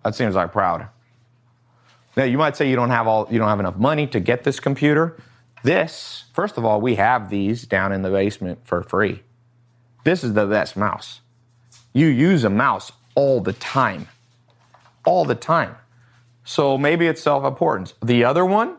That 0.02 0.14
seems 0.14 0.34
like 0.34 0.50
proud. 0.50 0.88
Now 2.16 2.24
you 2.24 2.38
might 2.38 2.56
say 2.56 2.68
you 2.68 2.76
don't 2.76 2.90
have 2.90 3.06
all 3.06 3.26
you 3.30 3.38
don't 3.38 3.48
have 3.48 3.60
enough 3.60 3.76
money 3.76 4.06
to 4.08 4.20
get 4.20 4.44
this 4.44 4.60
computer. 4.60 5.16
This, 5.62 6.24
first 6.34 6.58
of 6.58 6.64
all, 6.64 6.80
we 6.80 6.96
have 6.96 7.30
these 7.30 7.64
down 7.64 7.92
in 7.92 8.02
the 8.02 8.10
basement 8.10 8.60
for 8.64 8.82
free. 8.82 9.22
This 10.04 10.22
is 10.22 10.34
the 10.34 10.46
best 10.46 10.76
mouse. 10.76 11.20
You 11.94 12.06
use 12.06 12.44
a 12.44 12.50
mouse 12.50 12.92
all 13.14 13.40
the 13.40 13.54
time. 13.54 14.08
All 15.06 15.24
the 15.24 15.34
time. 15.34 15.76
So 16.44 16.76
maybe 16.76 17.06
it's 17.06 17.22
self 17.22 17.44
importance. 17.44 17.94
The 18.02 18.24
other 18.24 18.44
one 18.44 18.76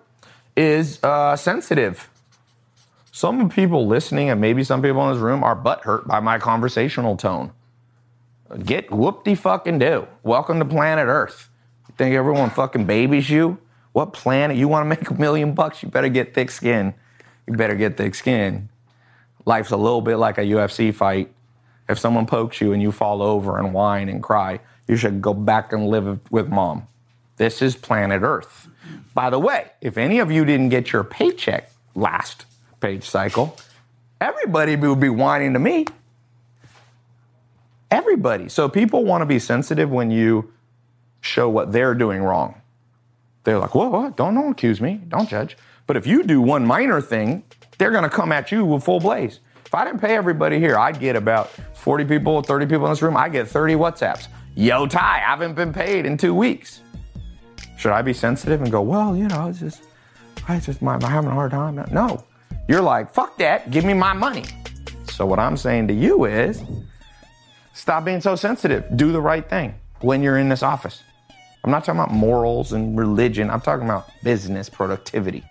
is 0.56 1.04
uh, 1.04 1.36
sensitive 1.36 2.10
some 3.16 3.48
people 3.48 3.88
listening 3.88 4.30
and 4.30 4.42
maybe 4.42 4.62
some 4.66 4.82
people 4.82 5.08
in 5.08 5.14
this 5.14 5.22
room 5.22 5.42
are 5.42 5.56
butthurt 5.56 6.06
by 6.06 6.20
my 6.20 6.38
conversational 6.38 7.16
tone. 7.16 7.54
Get 8.66 8.92
whoop-de 8.92 9.36
fucking 9.36 9.80
do. 9.80 10.10
Welcome 10.22 10.60
to 10.60 10.66
planet 10.66 11.08
Earth. 11.08 11.50
Think 11.98 12.16
everyone 12.16 12.50
fucking 12.50 12.86
babies 12.86 13.30
you? 13.30 13.58
What 13.94 14.12
planet? 14.12 14.58
You 14.58 14.68
want 14.68 14.84
to 14.84 14.90
make 14.90 15.10
a 15.10 15.14
million 15.14 15.54
bucks? 15.54 15.82
You 15.82 15.90
better 15.90 16.10
get 16.10 16.34
thick 16.34 16.52
skin. 16.52 16.94
You 17.48 17.56
better 17.56 17.76
get 17.76 17.96
thick 17.96 18.16
skin. 18.16 18.70
Life's 19.46 19.72
a 19.72 19.78
little 19.78 20.02
bit 20.02 20.18
like 20.18 20.38
a 20.38 20.42
UFC 20.42 20.94
fight. 20.94 21.32
If 21.88 22.00
someone 22.00 22.26
pokes 22.26 22.60
you 22.60 22.74
and 22.74 22.82
you 22.82 22.92
fall 22.92 23.22
over 23.22 23.58
and 23.58 23.74
whine 23.74 24.10
and 24.10 24.22
cry, 24.22 24.60
you 24.88 24.98
should 24.98 25.22
go 25.22 25.34
back 25.34 25.72
and 25.72 25.88
live 25.88 26.20
with 26.32 26.50
mom. 26.50 26.88
This 27.38 27.62
is 27.62 27.76
planet 27.76 28.22
Earth. 28.24 28.68
By 29.14 29.30
the 29.30 29.40
way, 29.40 29.72
if 29.82 29.98
any 29.98 30.20
of 30.20 30.32
you 30.32 30.46
didn't 30.46 30.70
get 30.70 30.92
your 30.92 31.04
paycheck 31.04 31.72
last 31.94 32.46
page 32.82 33.04
cycle, 33.04 33.58
everybody 34.20 34.76
would 34.76 35.00
be 35.00 35.10
whining 35.10 35.54
to 35.54 35.60
me. 35.60 35.86
Everybody. 37.92 38.50
So 38.50 38.68
people 38.68 39.06
want 39.06 39.22
to 39.22 39.26
be 39.26 39.40
sensitive 39.40 39.92
when 39.92 40.12
you 40.12 40.52
show 41.26 41.50
what 41.50 41.72
they're 41.72 41.94
doing 41.94 42.22
wrong. 42.22 42.62
They're 43.44 43.60
like, 43.60 43.76
whoa, 43.76 43.90
what? 43.90 44.18
Don't, 44.18 44.36
don't 44.36 44.52
accuse 44.52 44.82
me. 44.82 45.02
Don't 45.08 45.30
judge. 45.30 45.58
But 45.88 45.98
if 45.98 46.08
you 46.08 46.24
do 46.24 46.42
one 46.42 46.66
minor 46.66 47.02
thing, 47.02 47.44
they're 47.78 47.92
going 47.92 48.04
to 48.04 48.10
come 48.10 48.32
at 48.32 48.52
you 48.52 48.66
with 48.66 48.84
full 48.84 49.00
blaze. 49.00 49.40
If 49.66 49.74
I 49.74 49.86
didn't 49.86 50.00
pay 50.00 50.16
everybody 50.16 50.60
here, 50.60 50.78
I'd 50.78 51.00
get 51.00 51.16
about 51.16 51.50
40 51.74 52.06
people, 52.06 52.42
30 52.42 52.66
people 52.66 52.86
in 52.86 52.92
this 52.92 53.02
room. 53.02 53.18
I 53.18 53.30
get 53.30 53.48
30 53.48 53.74
WhatsApps. 53.74 54.28
Yo, 54.56 54.88
Tai, 54.88 55.00
I 55.00 55.20
haven't 55.20 55.54
been 55.54 55.74
paid 55.74 56.06
in 56.06 56.18
two 56.18 56.34
weeks. 56.34 56.82
Should 57.78 57.92
I 57.92 58.02
be 58.02 58.14
sensitive 58.14 58.62
and 58.62 58.72
go, 58.72 58.82
well, 58.82 59.16
you 59.16 59.28
know, 59.28 59.50
it's 59.50 59.60
just, 59.60 59.84
I 60.48 60.60
just, 60.60 60.82
I'm 60.82 61.02
having 61.02 61.30
a 61.30 61.34
hard 61.34 61.52
time? 61.52 61.84
No. 61.92 62.24
You're 62.68 62.82
like, 62.82 63.14
fuck 63.14 63.38
that, 63.38 63.70
give 63.70 63.84
me 63.84 63.94
my 63.94 64.14
money. 64.14 64.46
So 65.12 65.26
what 65.26 65.40
I'm 65.40 65.58
saying 65.58 65.88
to 65.90 65.94
you 65.94 66.26
is 66.26 66.64
stop 67.74 68.06
being 68.06 68.22
so 68.22 68.36
sensitive. 68.36 68.86
Do 68.96 69.12
the 69.12 69.22
right 69.22 69.48
thing 69.48 69.76
when 70.02 70.24
you're 70.24 70.38
in 70.38 70.50
this 70.50 70.64
office. 70.64 71.04
I'm 71.66 71.72
not 71.72 71.84
talking 71.84 72.00
about 72.00 72.14
morals 72.14 72.74
and 72.74 72.96
religion. 72.96 73.50
I'm 73.50 73.60
talking 73.60 73.86
about 73.86 74.08
business 74.24 74.70
productivity. 74.70 75.44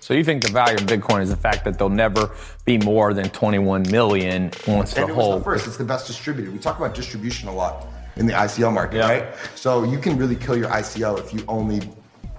So 0.00 0.12
you 0.14 0.24
think 0.24 0.44
the 0.44 0.52
value 0.52 0.74
of 0.74 0.82
Bitcoin 0.82 1.22
is 1.22 1.30
the 1.30 1.36
fact 1.36 1.64
that 1.64 1.78
there'll 1.78 1.88
never 1.88 2.32
be 2.66 2.76
more 2.76 3.14
than 3.14 3.30
21 3.30 3.84
million 3.90 4.50
once 4.68 4.92
And 4.94 5.08
the 5.08 5.12
it 5.12 5.16
was 5.16 5.24
whole 5.24 5.38
the 5.38 5.44
first. 5.44 5.66
It's 5.66 5.78
the 5.78 5.84
best 5.84 6.06
distributed. 6.06 6.52
We 6.52 6.58
talk 6.58 6.76
about 6.78 6.94
distribution 6.94 7.48
a 7.48 7.54
lot 7.54 7.86
in 8.16 8.26
the 8.26 8.34
ICO 8.34 8.70
market, 8.70 8.96
Yeah. 8.98 9.08
right? 9.08 9.24
So 9.54 9.84
you 9.84 9.98
can 9.98 10.18
really 10.18 10.36
kill 10.36 10.54
your 10.56 10.68
ICO 10.68 11.18
if 11.18 11.32
you 11.32 11.42
only 11.48 11.88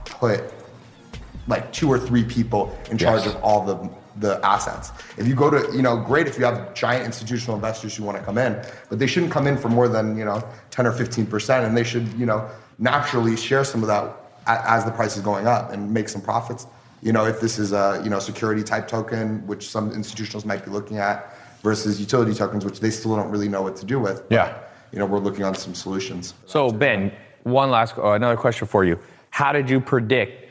put 0.06 0.44
like 1.48 1.72
two 1.74 1.90
or 1.90 1.98
three 1.98 2.24
people 2.24 2.78
in 2.92 2.98
charge 3.00 3.26
Yes. 3.26 3.34
of 3.34 3.42
all 3.44 3.66
the 3.66 3.90
the 4.18 4.40
assets. 4.46 4.92
If 5.18 5.28
you 5.28 5.36
go 5.36 5.50
to, 5.50 5.76
you 5.76 5.82
know, 5.82 5.98
great 5.98 6.28
if 6.28 6.38
you 6.38 6.46
have 6.46 6.74
giant 6.74 7.06
institutional 7.06 7.56
investors 7.56 7.96
who 7.96 8.04
want 8.04 8.18
to 8.18 8.24
come 8.24 8.38
in, 8.38 8.64
but 8.90 9.00
they 9.00 9.08
shouldn't 9.08 9.32
come 9.32 9.48
in 9.48 9.58
for 9.58 9.70
more 9.70 9.88
than, 9.88 10.18
you 10.18 10.26
know, 10.26 10.44
10 10.72 10.88
or 10.88 10.92
15%, 10.92 11.66
and 11.66 11.76
they 11.76 11.84
should, 11.84 12.08
you 12.14 12.26
know, 12.26 12.48
naturally 12.78 13.36
share 13.36 13.64
some 13.64 13.82
of 13.82 13.88
that 13.88 14.16
as 14.46 14.86
the 14.86 14.92
price 14.92 15.16
is 15.16 15.24
going 15.24 15.48
up 15.48 15.72
and 15.72 15.92
make 15.92 16.10
some 16.10 16.22
profits. 16.22 16.68
You 17.02 17.12
know, 17.12 17.26
if 17.26 17.42
this 17.42 17.60
is 17.60 17.74
a, 17.74 18.02
you 18.04 18.10
know, 18.10 18.20
security 18.20 18.64
type 18.64 18.88
token, 18.88 19.46
which 19.48 19.70
some 19.70 19.92
institutionals 19.92 20.46
might 20.46 20.64
be 20.64 20.72
looking 20.72 20.98
at, 20.98 21.38
versus 21.64 22.00
utility 22.00 22.34
tokens, 22.34 22.66
which 22.66 22.80
they 22.80 22.92
still 22.92 23.16
don't 23.16 23.30
really 23.30 23.50
know 23.50 23.62
what 23.62 23.76
to 23.78 23.86
do 23.86 24.00
with. 24.00 24.28
but, 24.30 24.32
Yeah. 24.32 24.58
You 24.92 25.00
know, 25.00 25.08
we're 25.08 25.20
looking 25.20 25.44
on 25.44 25.56
some 25.56 25.74
solutions. 25.74 26.36
So 26.46 26.70
Ben, 26.70 27.12
one 27.44 27.72
last 27.72 27.98
uh, 27.98 28.12
another 28.12 28.38
question 28.38 28.68
for 28.68 28.86
you. 28.86 29.00
How 29.32 29.52
did 29.52 29.68
you 29.70 29.80
predict 29.80 30.43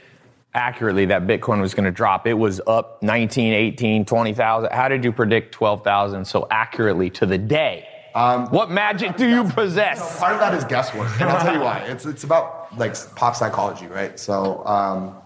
accurately 0.55 1.07
that 1.07 1.27
Bitcoin 1.27 1.61
was 1.61 1.75
going 1.75 1.85
to 1.85 1.91
drop? 1.91 2.27
It 2.27 2.35
was 2.35 2.61
up 2.67 3.03
19, 3.03 3.53
18, 3.53 4.05
20,000. 4.05 4.73
How 4.73 4.89
did 4.89 5.05
you 5.05 5.13
predict 5.13 5.53
12,000 5.53 6.25
so 6.25 6.47
accurately 6.51 7.11
to 7.11 7.27
the 7.27 7.39
day? 7.39 7.89
what 8.15 8.71
magic 8.71 9.17
do 9.17 9.27
you 9.27 9.45
possess? 9.45 10.19
Part 10.19 10.35
of 10.35 10.41
that 10.41 10.53
is 10.53 10.65
guesswork, 10.65 11.09
and 11.19 11.31
I'll 11.31 11.41
tell 11.41 11.55
you 11.55 11.61
why. 11.61 11.79
It's 11.89 12.05
it's 12.05 12.25
about 12.25 12.77
like 12.79 12.95
pop 13.15 13.35
psychology, 13.35 13.87
right? 13.87 14.19
So 14.21 14.63
um, 14.67 15.17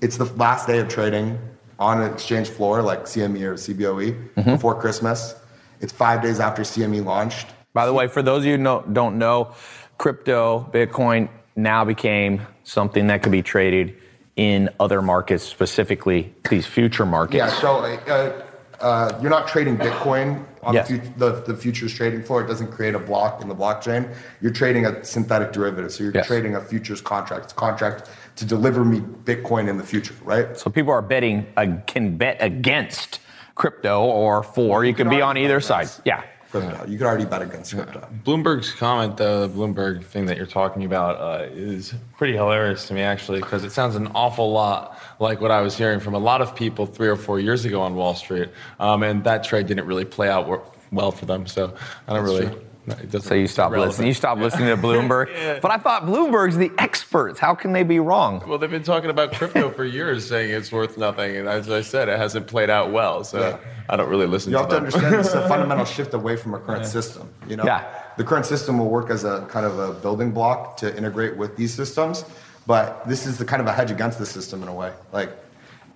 it's 0.00 0.16
the 0.16 0.24
last 0.24 0.66
day 0.66 0.78
of 0.78 0.88
trading 0.88 1.38
on 1.78 2.00
an 2.00 2.12
exchange 2.12 2.48
floor 2.48 2.80
like 2.82 3.00
CME 3.00 3.42
or 3.42 3.54
CBOE 3.54 4.44
before 4.44 4.74
Christmas. 4.80 5.34
It's 5.80 5.92
five 5.92 6.22
days 6.22 6.40
after 6.40 6.62
CME 6.62 7.04
launched. 7.04 7.48
By 7.74 7.86
the 7.86 7.92
way, 7.92 8.06
for 8.06 8.22
those 8.22 8.38
of 8.38 8.46
you 8.46 8.52
who 8.52 8.62
know, 8.62 8.84
don't 8.92 9.18
know, 9.18 9.54
crypto, 9.98 10.68
Bitcoin 10.72 11.28
now 11.56 11.84
became 11.84 12.40
something 12.62 13.08
that 13.08 13.22
could 13.22 13.32
be 13.32 13.42
traded 13.42 13.96
in 14.36 14.68
other 14.80 15.00
markets, 15.00 15.44
specifically 15.44 16.34
these 16.50 16.66
future 16.66 17.06
markets. 17.06 17.36
Yeah, 17.36 17.60
so 17.60 17.76
uh, 17.76 18.42
uh, 18.80 19.18
you're 19.20 19.30
not 19.30 19.46
trading 19.46 19.76
Bitcoin 19.76 20.44
on 20.62 20.74
Yes. 20.74 20.88
the, 21.16 21.42
the, 21.46 21.54
futures 21.56 21.94
trading 21.94 22.22
floor. 22.22 22.42
It 22.42 22.48
doesn't 22.48 22.72
create 22.72 22.94
a 22.94 22.98
block 22.98 23.42
in 23.42 23.48
the 23.48 23.54
blockchain. 23.54 24.12
You're 24.40 24.52
trading 24.52 24.86
a 24.86 25.04
synthetic 25.04 25.52
derivative. 25.52 25.92
So 25.92 26.04
you're 26.04 26.12
Yes. 26.12 26.26
trading 26.26 26.56
a 26.56 26.60
futures 26.60 27.00
contract. 27.00 27.44
It's 27.44 27.52
a 27.52 27.56
contract 27.56 28.10
to 28.36 28.44
deliver 28.44 28.84
me 28.84 29.00
Bitcoin 29.00 29.68
in 29.68 29.78
the 29.78 29.84
future, 29.84 30.14
right? 30.24 30.56
So 30.58 30.70
people 30.70 30.92
are 30.92 31.02
betting, 31.02 31.46
uh, 31.56 31.66
can 31.86 32.16
bet 32.16 32.38
against 32.40 33.20
crypto 33.54 34.02
or 34.02 34.42
for. 34.42 34.84
You, 34.84 34.94
can 34.94 35.08
be 35.08 35.22
on 35.22 35.36
either 35.36 35.60
side. 35.60 35.88
Yeah. 36.04 36.22
Crypto. 36.60 36.86
You 36.86 36.98
could 36.98 37.06
already 37.06 37.24
bet 37.24 37.42
against 37.42 37.74
crypto. 37.74 38.06
Bloomberg's 38.24 38.72
comment, 38.72 39.16
though, 39.16 39.46
the 39.46 39.54
Bloomberg 39.54 40.04
thing 40.04 40.26
that 40.26 40.36
you're 40.36 40.46
talking 40.46 40.84
about, 40.84 41.16
uh, 41.16 41.44
is 41.52 41.94
pretty 42.16 42.34
hilarious 42.34 42.86
to 42.88 42.94
me 42.94 43.02
actually, 43.02 43.40
because 43.40 43.64
it 43.64 43.70
sounds 43.70 43.96
an 43.96 44.08
awful 44.14 44.52
lot 44.52 44.98
like 45.20 45.40
what 45.40 45.50
I 45.50 45.60
was 45.60 45.76
hearing 45.76 46.00
from 46.00 46.14
a 46.14 46.18
lot 46.18 46.40
of 46.40 46.54
people 46.54 46.86
three 46.86 47.08
or 47.08 47.16
four 47.16 47.40
years 47.40 47.64
ago 47.64 47.80
on 47.80 47.94
Wall 47.94 48.14
Street, 48.14 48.48
um, 48.80 49.02
and 49.02 49.24
that 49.24 49.44
trade 49.44 49.66
didn't 49.66 49.86
really 49.86 50.04
play 50.04 50.28
out 50.28 50.72
well 50.92 51.10
for 51.10 51.26
them. 51.26 51.46
So 51.46 51.74
I 52.08 52.14
don't 52.14 52.24
really. 52.24 52.46
true. 52.46 52.60
It 52.86 53.10
doesn't, 53.10 53.22
So 53.28 53.34
you 53.34 53.44
it's 53.44 53.52
stopped 53.52 53.74
listening. 53.76 54.08
You 54.08 54.14
stopped 54.14 54.40
listening 54.40 54.68
to 54.68 54.76
Bloomberg. 54.76 55.60
But 55.62 55.70
I 55.70 55.78
thought 55.78 56.04
Bloomberg's 56.04 56.56
the 56.56 56.70
experts. 56.78 57.38
How 57.38 57.54
can 57.54 57.72
they 57.72 57.82
be 57.82 57.98
wrong? 57.98 58.42
Well, 58.46 58.58
they've 58.58 58.70
been 58.70 58.82
talking 58.82 59.08
about 59.10 59.32
crypto 59.32 59.70
for 59.76 59.84
years, 59.84 60.28
saying 60.28 60.50
it's 60.50 60.70
worth 60.70 60.98
nothing, 60.98 61.36
and 61.36 61.48
as 61.48 61.70
I 61.70 61.80
said, 61.80 62.08
it 62.08 62.18
hasn't 62.18 62.46
played 62.46 62.68
out 62.70 62.92
well. 62.92 63.24
So 63.24 63.40
Yeah. 63.40 63.58
I 63.88 63.96
don't 63.96 64.08
really 64.08 64.26
listen 64.26 64.50
You 64.52 64.56
to 64.58 64.60
have 64.62 64.68
to 64.70 64.74
them. 64.76 64.84
understand 64.86 65.14
this 65.14 65.28
is 65.28 65.34
a 65.34 65.48
fundamental 65.54 65.84
shift 65.84 66.14
away 66.14 66.36
from 66.36 66.54
our 66.54 66.60
current 66.60 66.86
system. 66.86 67.28
You 67.48 67.56
know, 67.56 67.64
Yeah. 67.64 67.84
the 68.16 68.24
current 68.24 68.46
system 68.46 68.78
will 68.78 68.88
work 68.90 69.10
as 69.10 69.24
a 69.24 69.46
kind 69.48 69.64
of 69.66 69.78
a 69.78 69.92
building 69.92 70.30
block 70.30 70.76
to 70.78 70.94
integrate 70.96 71.36
with 71.36 71.56
these 71.56 71.72
systems, 71.72 72.24
but 72.66 73.06
this 73.08 73.26
is 73.26 73.38
the 73.38 73.44
kind 73.44 73.60
of 73.62 73.66
a 73.68 73.72
hedge 73.72 73.90
against 73.90 74.18
the 74.18 74.26
system 74.26 74.62
in 74.62 74.68
a 74.68 74.74
way. 74.74 74.92
Like 75.12 75.30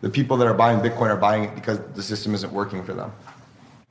the 0.01 0.11
people 0.11 0.37
that 0.39 0.47
are 0.47 0.55
buying 0.55 0.81
Bitcoin 0.81 1.09
are 1.11 1.17
buying 1.17 1.45
it 1.45 1.55
because 1.55 1.81
the 1.95 2.03
system 2.03 2.35
isn't 2.35 2.53
working 2.53 2.83
for 2.85 2.93
them. 2.95 3.11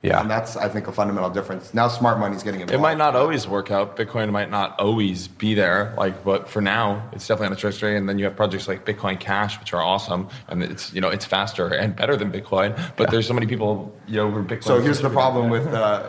Yeah. 0.00 0.20
And 0.20 0.30
that's, 0.30 0.56
I 0.56 0.68
think, 0.68 0.86
a 0.86 0.92
fundamental 0.92 1.28
difference. 1.28 1.74
Now, 1.74 1.88
smart 1.88 2.20
money's 2.20 2.44
getting 2.44 2.60
involved. 2.60 2.78
It 2.78 2.80
might 2.80 2.98
not 2.98 3.16
always 3.16 3.48
work 3.48 3.72
out. 3.72 3.96
Bitcoin 3.96 4.30
might 4.30 4.48
not 4.48 4.78
always 4.78 5.26
be 5.26 5.54
there. 5.54 5.92
Like, 5.98 6.22
but 6.22 6.48
for 6.48 6.60
now, 6.62 7.08
it's 7.12 7.26
definitely 7.26 7.48
on 7.48 7.52
a 7.54 7.56
trajectory. 7.56 7.96
And 7.96 8.08
then 8.08 8.16
you 8.16 8.24
have 8.26 8.36
projects 8.36 8.68
like 8.68 8.86
Bitcoin 8.86 9.18
Cash, 9.18 9.58
which 9.58 9.72
are 9.74 9.82
awesome, 9.82 10.28
and 10.46 10.62
it's 10.62 10.92
you 10.92 11.00
know 11.00 11.08
it's 11.08 11.24
faster 11.24 11.66
and 11.74 11.96
better 11.96 12.16
than 12.16 12.30
Bitcoin. 12.30 12.78
But 12.96 13.10
there's 13.10 13.26
so 13.26 13.34
many 13.34 13.46
people 13.48 13.92
you 14.06 14.16
know 14.18 14.30
who 14.30 14.38
are 14.38 14.44
Bitcoin. 14.44 14.64
So 14.64 14.80
here's 14.80 15.00
the 15.00 15.10
problem 15.10 15.50
with 15.50 15.66
uh, 15.66 16.08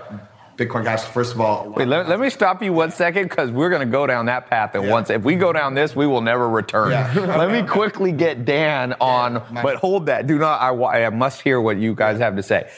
Bitcoin 0.55 0.83
Cash. 0.83 1.01
First 1.05 1.33
of 1.33 1.41
all, 1.41 1.69
Wait, 1.71 1.87
let, 1.87 2.07
let 2.07 2.19
me 2.19 2.29
stop 2.29 2.61
you 2.61 2.71
one 2.71 2.91
second 2.91 3.27
because 3.27 3.49
we're 3.49 3.71
going 3.71 3.87
to 3.87 3.91
go 3.91 4.05
down 4.05 4.27
that 4.27 4.51
path. 4.51 4.75
And 4.75 4.83
Yeah. 4.83 4.91
once, 4.91 5.09
if 5.09 5.23
we 5.23 5.35
go 5.35 5.51
down 5.51 5.73
this, 5.73 5.95
we 5.95 6.05
will 6.05 6.21
never 6.21 6.47
return. 6.47 6.91
Yeah. 6.91 7.11
let 7.37 7.49
me 7.49 7.67
quickly 7.67 8.11
get 8.11 8.45
Dan 8.45 8.93
on, 9.01 9.41
my- 9.51 9.63
but 9.63 9.77
hold 9.77 10.05
that. 10.07 10.27
Do 10.27 10.37
not, 10.37 10.61
I, 10.61 11.05
I 11.05 11.09
must 11.09 11.41
hear 11.41 11.59
what 11.59 11.77
you 11.77 11.95
guys 11.95 12.19
have 12.19 12.35
to 12.35 12.43
say. 12.43 12.69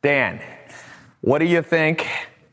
Dan, 0.00 0.40
what 1.24 1.38
do 1.38 1.46
you 1.46 1.62
think 1.62 2.06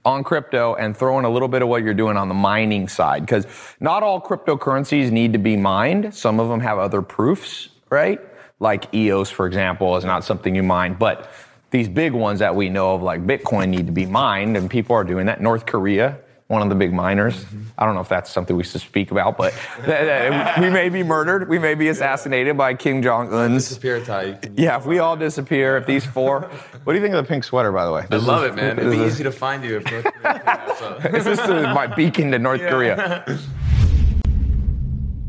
on 0.06 0.24
crypto 0.24 0.76
and 0.76 0.96
throw 0.96 1.20
in 1.20 1.26
a 1.26 1.30
little 1.30 1.50
bit 1.50 1.62
of 1.62 1.68
what 1.68 1.84
you're 1.84 1.94
doing 1.94 2.16
on 2.16 2.30
the 2.30 2.34
mining 2.34 2.88
side? 2.88 3.22
Because 3.26 3.46
not 3.82 4.02
all 4.02 4.22
cryptocurrencies 4.22 5.12
need 5.12 5.34
to 5.34 5.40
be 5.40 5.58
mined. 5.58 6.16
Some 6.16 6.40
of 6.40 6.48
them 6.48 6.62
have 6.62 6.80
other 6.80 7.02
proofs, 7.02 7.68
right? 7.90 8.22
Like 8.62 8.94
EOS, 8.96 9.30
for 9.30 9.46
example, 9.46 9.98
is 9.98 10.06
not 10.06 10.24
something 10.24 10.56
you 10.56 10.64
mine, 10.64 10.94
but 10.94 11.30
these 11.72 11.90
big 11.90 12.14
ones 12.14 12.40
that 12.40 12.56
we 12.56 12.70
know 12.70 12.96
of, 12.96 13.04
like 13.04 13.28
Bitcoin, 13.28 13.68
need 13.68 13.88
to 13.88 13.92
be 13.92 14.06
mined, 14.06 14.56
and 14.56 14.70
people 14.70 14.96
are 14.96 15.04
doing 15.04 15.26
that. 15.26 15.42
North 15.42 15.66
Korea, 15.66 16.18
one 16.52 16.62
of 16.62 16.68
the 16.70 16.76
big 16.76 16.92
miners. 16.92 17.46
I 17.78 17.86
don't 17.86 17.96
know 17.96 18.02
if 18.02 18.10
that's 18.10 18.30
something 18.30 18.56
we 18.58 18.64
should 18.66 18.82
speak 18.82 19.10
about, 19.12 19.38
but 19.38 19.54
th- 19.86 19.88
th- 19.88 20.58
we 20.60 20.70
may 20.70 20.90
be 20.90 21.02
murdered. 21.02 21.48
We 21.48 21.58
may 21.60 21.76
be 21.76 21.88
assassinated 21.88 22.58
by 22.58 22.74
Kim 22.74 23.02
Jong 23.02 23.34
Un's. 23.34 23.70
disappear 23.70 24.04
tie. 24.04 24.24
You 24.24 24.36
can- 24.42 24.58
Yeah, 24.58 24.78
if 24.78 24.86
we 24.86 25.00
all 25.00 25.16
disappear, 25.16 25.78
if 25.78 25.86
these 25.86 26.06
four. 26.06 26.42
What 26.84 26.94
do 26.94 27.00
you 27.00 27.04
think 27.06 27.16
of 27.16 27.24
the 27.24 27.28
pink 27.30 27.44
sweater, 27.46 27.72
by 27.72 27.86
the 27.86 27.92
way? 27.94 28.02
I 28.02 28.06
This 28.08 28.26
love 28.26 28.44
is- 28.44 28.50
it, 28.52 28.56
man. 28.56 28.80
It'd 28.80 28.92
be 28.92 28.98
is- 29.02 29.14
easy 29.14 29.24
to 29.24 29.32
find 29.32 29.64
you 29.64 29.78
if 29.78 29.90
North 29.92 30.04
Korea 30.14 30.40
came 30.40 30.76
so. 30.76 31.00
This 31.12 31.26
is 31.28 31.38
my 31.48 31.88
beacon 31.88 32.32
to 32.32 32.40
North 32.40 32.62
Korea. 32.62 33.24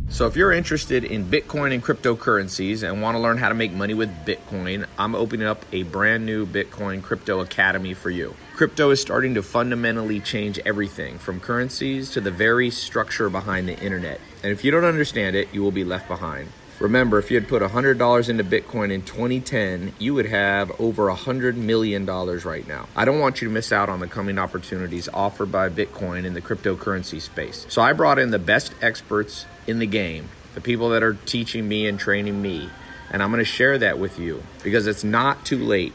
So, 0.08 0.26
if 0.26 0.36
you're 0.36 0.52
interested 0.52 1.04
in 1.04 1.24
Bitcoin 1.24 1.72
and 1.72 1.82
cryptocurrencies 1.82 2.82
and 2.86 3.00
want 3.00 3.14
to 3.16 3.18
learn 3.20 3.38
how 3.38 3.48
to 3.48 3.54
make 3.54 3.72
money 3.72 3.94
with 3.94 4.10
Bitcoin, 4.26 4.84
I'm 4.98 5.14
opening 5.14 5.46
up 5.46 5.64
a 5.72 5.84
brand 5.84 6.26
new 6.26 6.44
Bitcoin 6.46 7.02
Crypto 7.02 7.40
Academy 7.40 7.94
for 7.94 8.10
you. 8.10 8.34
Crypto 8.54 8.90
is 8.90 9.00
starting 9.00 9.34
to 9.34 9.42
fundamentally 9.42 10.20
change 10.20 10.60
everything 10.66 11.18
from 11.18 11.40
currencies 11.40 12.10
to 12.10 12.20
the 12.20 12.30
very 12.30 12.68
structure 12.68 13.30
behind 13.30 13.66
the 13.66 13.78
internet. 13.78 14.20
And 14.42 14.52
if 14.52 14.62
you 14.62 14.70
don't 14.70 14.84
understand 14.84 15.34
it, 15.34 15.48
you 15.54 15.62
will 15.62 15.70
be 15.72 15.84
left 15.84 16.06
behind. 16.06 16.48
Remember, 16.78 17.18
if 17.18 17.30
you 17.30 17.40
had 17.40 17.48
put 17.48 17.62
$100 17.62 18.28
into 18.28 18.44
Bitcoin 18.44 18.92
in 18.92 19.02
2010, 19.02 19.94
you 19.98 20.12
would 20.12 20.26
have 20.26 20.70
over 20.78 21.06
$100 21.06 21.54
million 21.54 22.04
right 22.04 22.68
now. 22.68 22.88
I 22.94 23.06
don't 23.06 23.20
want 23.20 23.40
you 23.40 23.48
to 23.48 23.54
miss 23.54 23.72
out 23.72 23.88
on 23.88 24.00
the 24.00 24.06
coming 24.06 24.38
opportunities 24.38 25.08
offered 25.14 25.50
by 25.50 25.70
Bitcoin 25.70 26.24
in 26.24 26.34
the 26.34 26.42
cryptocurrency 26.42 27.22
space. 27.22 27.64
So 27.70 27.80
I 27.80 27.94
brought 27.94 28.18
in 28.18 28.32
the 28.32 28.38
best 28.38 28.74
experts 28.82 29.46
in 29.66 29.78
the 29.78 29.86
game, 29.86 30.28
the 30.54 30.60
people 30.60 30.90
that 30.90 31.02
are 31.02 31.14
teaching 31.14 31.66
me 31.66 31.86
and 31.86 31.98
training 31.98 32.42
me, 32.42 32.68
and 33.10 33.22
I'm 33.22 33.30
going 33.30 33.38
to 33.38 33.44
share 33.44 33.78
that 33.78 33.98
with 33.98 34.18
you 34.18 34.42
because 34.62 34.86
it's 34.86 35.04
not 35.04 35.46
too 35.46 35.58
late 35.58 35.94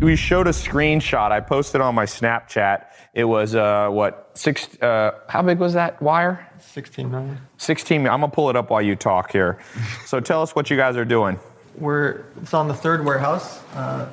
We 0.00 0.14
showed 0.14 0.46
a 0.46 0.50
screenshot. 0.50 1.32
I 1.32 1.40
posted 1.40 1.80
on 1.80 1.94
my 1.94 2.04
Snapchat. 2.04 2.84
It 3.14 3.24
was 3.24 3.54
uh, 3.54 3.88
what 3.88 4.30
six? 4.34 4.76
Uh, 4.80 5.12
how 5.28 5.40
big 5.40 5.58
was 5.58 5.72
that 5.72 6.02
wire? 6.02 6.46
16 6.60 7.10
million. 7.10 7.40
16. 7.56 8.00
I'm 8.06 8.20
gonna 8.20 8.28
pull 8.28 8.50
it 8.50 8.56
up 8.56 8.68
while 8.68 8.82
you 8.82 8.94
talk 8.94 9.32
here. 9.32 9.58
So 10.06 10.20
tell 10.20 10.42
us 10.42 10.54
what 10.54 10.70
you 10.70 10.76
guys 10.76 10.96
are 10.96 11.04
doing. 11.04 11.38
We're 11.78 12.24
it's 12.40 12.54
on 12.54 12.68
the 12.68 12.74
third 12.74 13.04
warehouse. 13.04 13.60
Uh, 13.74 14.06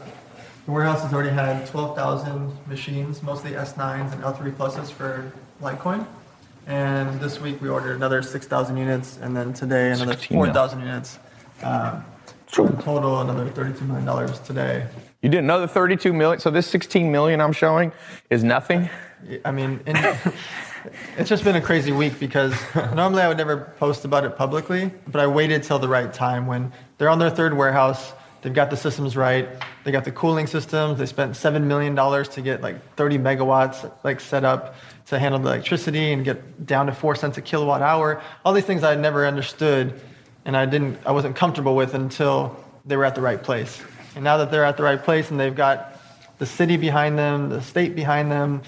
the 0.65 0.71
warehouse 0.71 1.03
has 1.03 1.13
already 1.13 1.29
had 1.29 1.67
12,000 1.67 2.67
machines, 2.67 3.21
mostly 3.21 3.51
S9s 3.51 4.13
and 4.13 4.23
L3 4.23 4.51
pluses 4.53 4.89
for 4.89 5.31
Litecoin. 5.61 6.07
And 6.65 7.19
this 7.19 7.41
week 7.41 7.61
we 7.61 7.67
ordered 7.67 7.95
another 7.97 8.21
6,000 8.21 8.77
units, 8.77 9.17
and 9.21 9.35
then 9.35 9.53
today 9.53 9.91
another 9.91 10.15
4,000 10.15 10.79
units. 10.79 11.19
Uh, 11.61 12.01
in 12.57 12.77
total, 12.77 13.21
another 13.21 13.49
32 13.49 13.83
million 13.85 14.05
dollars 14.05 14.39
today. 14.39 14.87
You 15.23 15.29
did 15.29 15.39
another 15.39 15.67
32 15.67 16.11
million. 16.11 16.39
So 16.41 16.51
this 16.51 16.67
16 16.67 17.09
million 17.09 17.39
I'm 17.39 17.53
showing 17.53 17.93
is 18.29 18.43
nothing. 18.43 18.89
I 19.45 19.51
mean, 19.51 19.79
it's 21.17 21.29
just 21.29 21.45
been 21.45 21.55
a 21.55 21.61
crazy 21.61 21.93
week 21.93 22.19
because 22.19 22.53
normally 22.93 23.21
I 23.21 23.29
would 23.29 23.37
never 23.37 23.73
post 23.79 24.03
about 24.03 24.25
it 24.25 24.35
publicly, 24.35 24.91
but 25.07 25.21
I 25.21 25.27
waited 25.27 25.63
till 25.63 25.79
the 25.79 25.87
right 25.87 26.13
time 26.13 26.45
when 26.45 26.73
they're 26.97 27.07
on 27.09 27.19
their 27.19 27.29
third 27.29 27.53
warehouse. 27.53 28.11
They've 28.41 28.53
got 28.53 28.69
the 28.69 28.75
systems 28.75 29.15
right. 29.15 29.47
They 29.85 29.93
got 29.93 30.03
the 30.03 30.11
cooling 30.11 30.45
systems. 30.45 30.99
They 30.99 31.05
spent 31.05 31.37
seven 31.37 31.69
million 31.69 31.95
dollars 31.95 32.27
to 32.29 32.41
get 32.41 32.61
like 32.61 32.95
30 32.95 33.17
megawatts 33.19 33.89
like 34.03 34.19
set 34.19 34.43
up 34.43 34.75
to 35.05 35.17
handle 35.17 35.39
the 35.39 35.47
electricity 35.47 36.11
and 36.11 36.25
get 36.25 36.65
down 36.65 36.87
to 36.87 36.91
four 36.91 37.15
cents 37.15 37.37
a 37.37 37.41
kilowatt 37.41 37.81
hour. 37.81 38.21
All 38.43 38.51
these 38.51 38.65
things 38.65 38.83
I 38.83 38.95
never 38.95 39.25
understood, 39.25 40.01
and 40.43 40.57
I 40.57 40.65
didn't. 40.65 40.99
I 41.05 41.13
wasn't 41.13 41.37
comfortable 41.37 41.77
with 41.77 41.93
until 41.93 42.61
they 42.83 42.97
were 42.97 43.05
at 43.05 43.15
the 43.15 43.21
right 43.21 43.41
place. 43.41 43.81
And 44.15 44.23
now 44.23 44.37
that 44.37 44.51
they're 44.51 44.65
at 44.65 44.77
the 44.77 44.83
right 44.83 45.01
place 45.01 45.31
and 45.31 45.39
they've 45.39 45.55
got 45.55 45.99
the 46.39 46.45
city 46.45 46.77
behind 46.77 47.17
them, 47.17 47.49
the 47.49 47.61
state 47.61 47.95
behind 47.95 48.31
them, 48.31 48.61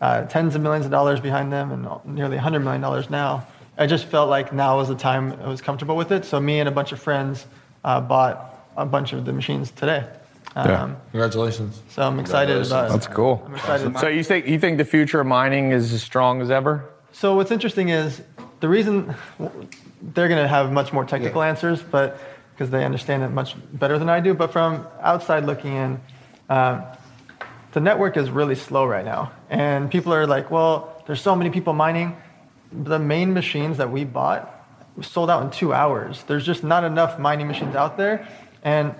uh, 0.00 0.22
tens 0.26 0.54
of 0.54 0.62
millions 0.62 0.84
of 0.84 0.90
dollars 0.90 1.20
behind 1.20 1.52
them, 1.52 1.70
and 1.72 2.14
nearly 2.14 2.36
$100 2.36 2.62
million 2.62 3.10
now. 3.10 3.46
I 3.78 3.86
just 3.86 4.06
felt 4.06 4.28
like 4.28 4.52
now 4.52 4.76
was 4.76 4.88
the 4.88 4.94
time 4.94 5.32
I 5.42 5.48
was 5.48 5.60
comfortable 5.62 5.96
with 5.96 6.12
it. 6.12 6.24
So 6.24 6.38
me 6.40 6.60
and 6.60 6.68
a 6.68 6.72
bunch 6.72 6.92
of 6.92 7.00
friends 7.00 7.46
uh, 7.84 8.00
bought 8.00 8.66
a 8.76 8.84
bunch 8.84 9.12
of 9.12 9.24
the 9.24 9.32
machines 9.32 9.70
today. 9.70 10.06
Um, 10.54 10.68
Yeah. 10.68 10.94
Congratulations. 11.12 11.80
So 11.88 12.02
I'm 12.02 12.18
excited 12.20 12.66
about 12.66 12.90
it. 12.90 12.92
That's 12.92 13.06
cool. 13.06 13.42
I'm 13.46 13.54
excited. 13.54 13.98
So 13.98 14.08
you 14.08 14.22
think 14.22 14.46
you 14.46 14.58
think 14.58 14.78
the 14.78 14.84
future 14.84 15.20
of 15.20 15.26
mining 15.26 15.72
is 15.72 15.92
as 15.92 16.02
strong 16.02 16.42
as 16.42 16.50
ever? 16.50 16.84
So 17.12 17.34
what's 17.36 17.50
interesting 17.50 17.88
is 17.88 18.22
the 18.60 18.68
reason 18.68 19.14
they're 20.14 20.28
going 20.28 20.42
to 20.42 20.48
have 20.48 20.72
much 20.72 20.92
more 20.92 21.04
technical 21.04 21.42
answers, 21.42 21.82
but 21.82 22.18
because 22.62 22.70
they 22.70 22.84
understand 22.84 23.24
it 23.24 23.30
much 23.30 23.56
better 23.72 23.98
than 23.98 24.08
I 24.08 24.20
do. 24.20 24.34
But 24.34 24.52
from 24.52 24.86
outside 25.00 25.44
looking 25.44 25.74
in, 25.74 26.00
uh, 26.48 26.94
the 27.72 27.80
network 27.80 28.16
is 28.16 28.30
really 28.30 28.54
slow 28.54 28.86
right 28.86 29.04
now, 29.04 29.32
and 29.50 29.90
people 29.90 30.14
are 30.14 30.28
like, 30.28 30.52
"Well, 30.52 31.02
there's 31.06 31.20
so 31.20 31.34
many 31.34 31.50
people 31.50 31.72
mining." 31.72 32.16
The 32.70 33.00
main 33.00 33.34
machines 33.34 33.78
that 33.78 33.90
we 33.90 34.04
bought 34.04 34.48
sold 35.00 35.28
out 35.28 35.42
in 35.42 35.50
two 35.50 35.72
hours. 35.74 36.22
There's 36.28 36.46
just 36.46 36.62
not 36.62 36.84
enough 36.84 37.18
mining 37.18 37.48
machines 37.48 37.74
out 37.74 37.96
there, 37.96 38.28
and 38.62 38.94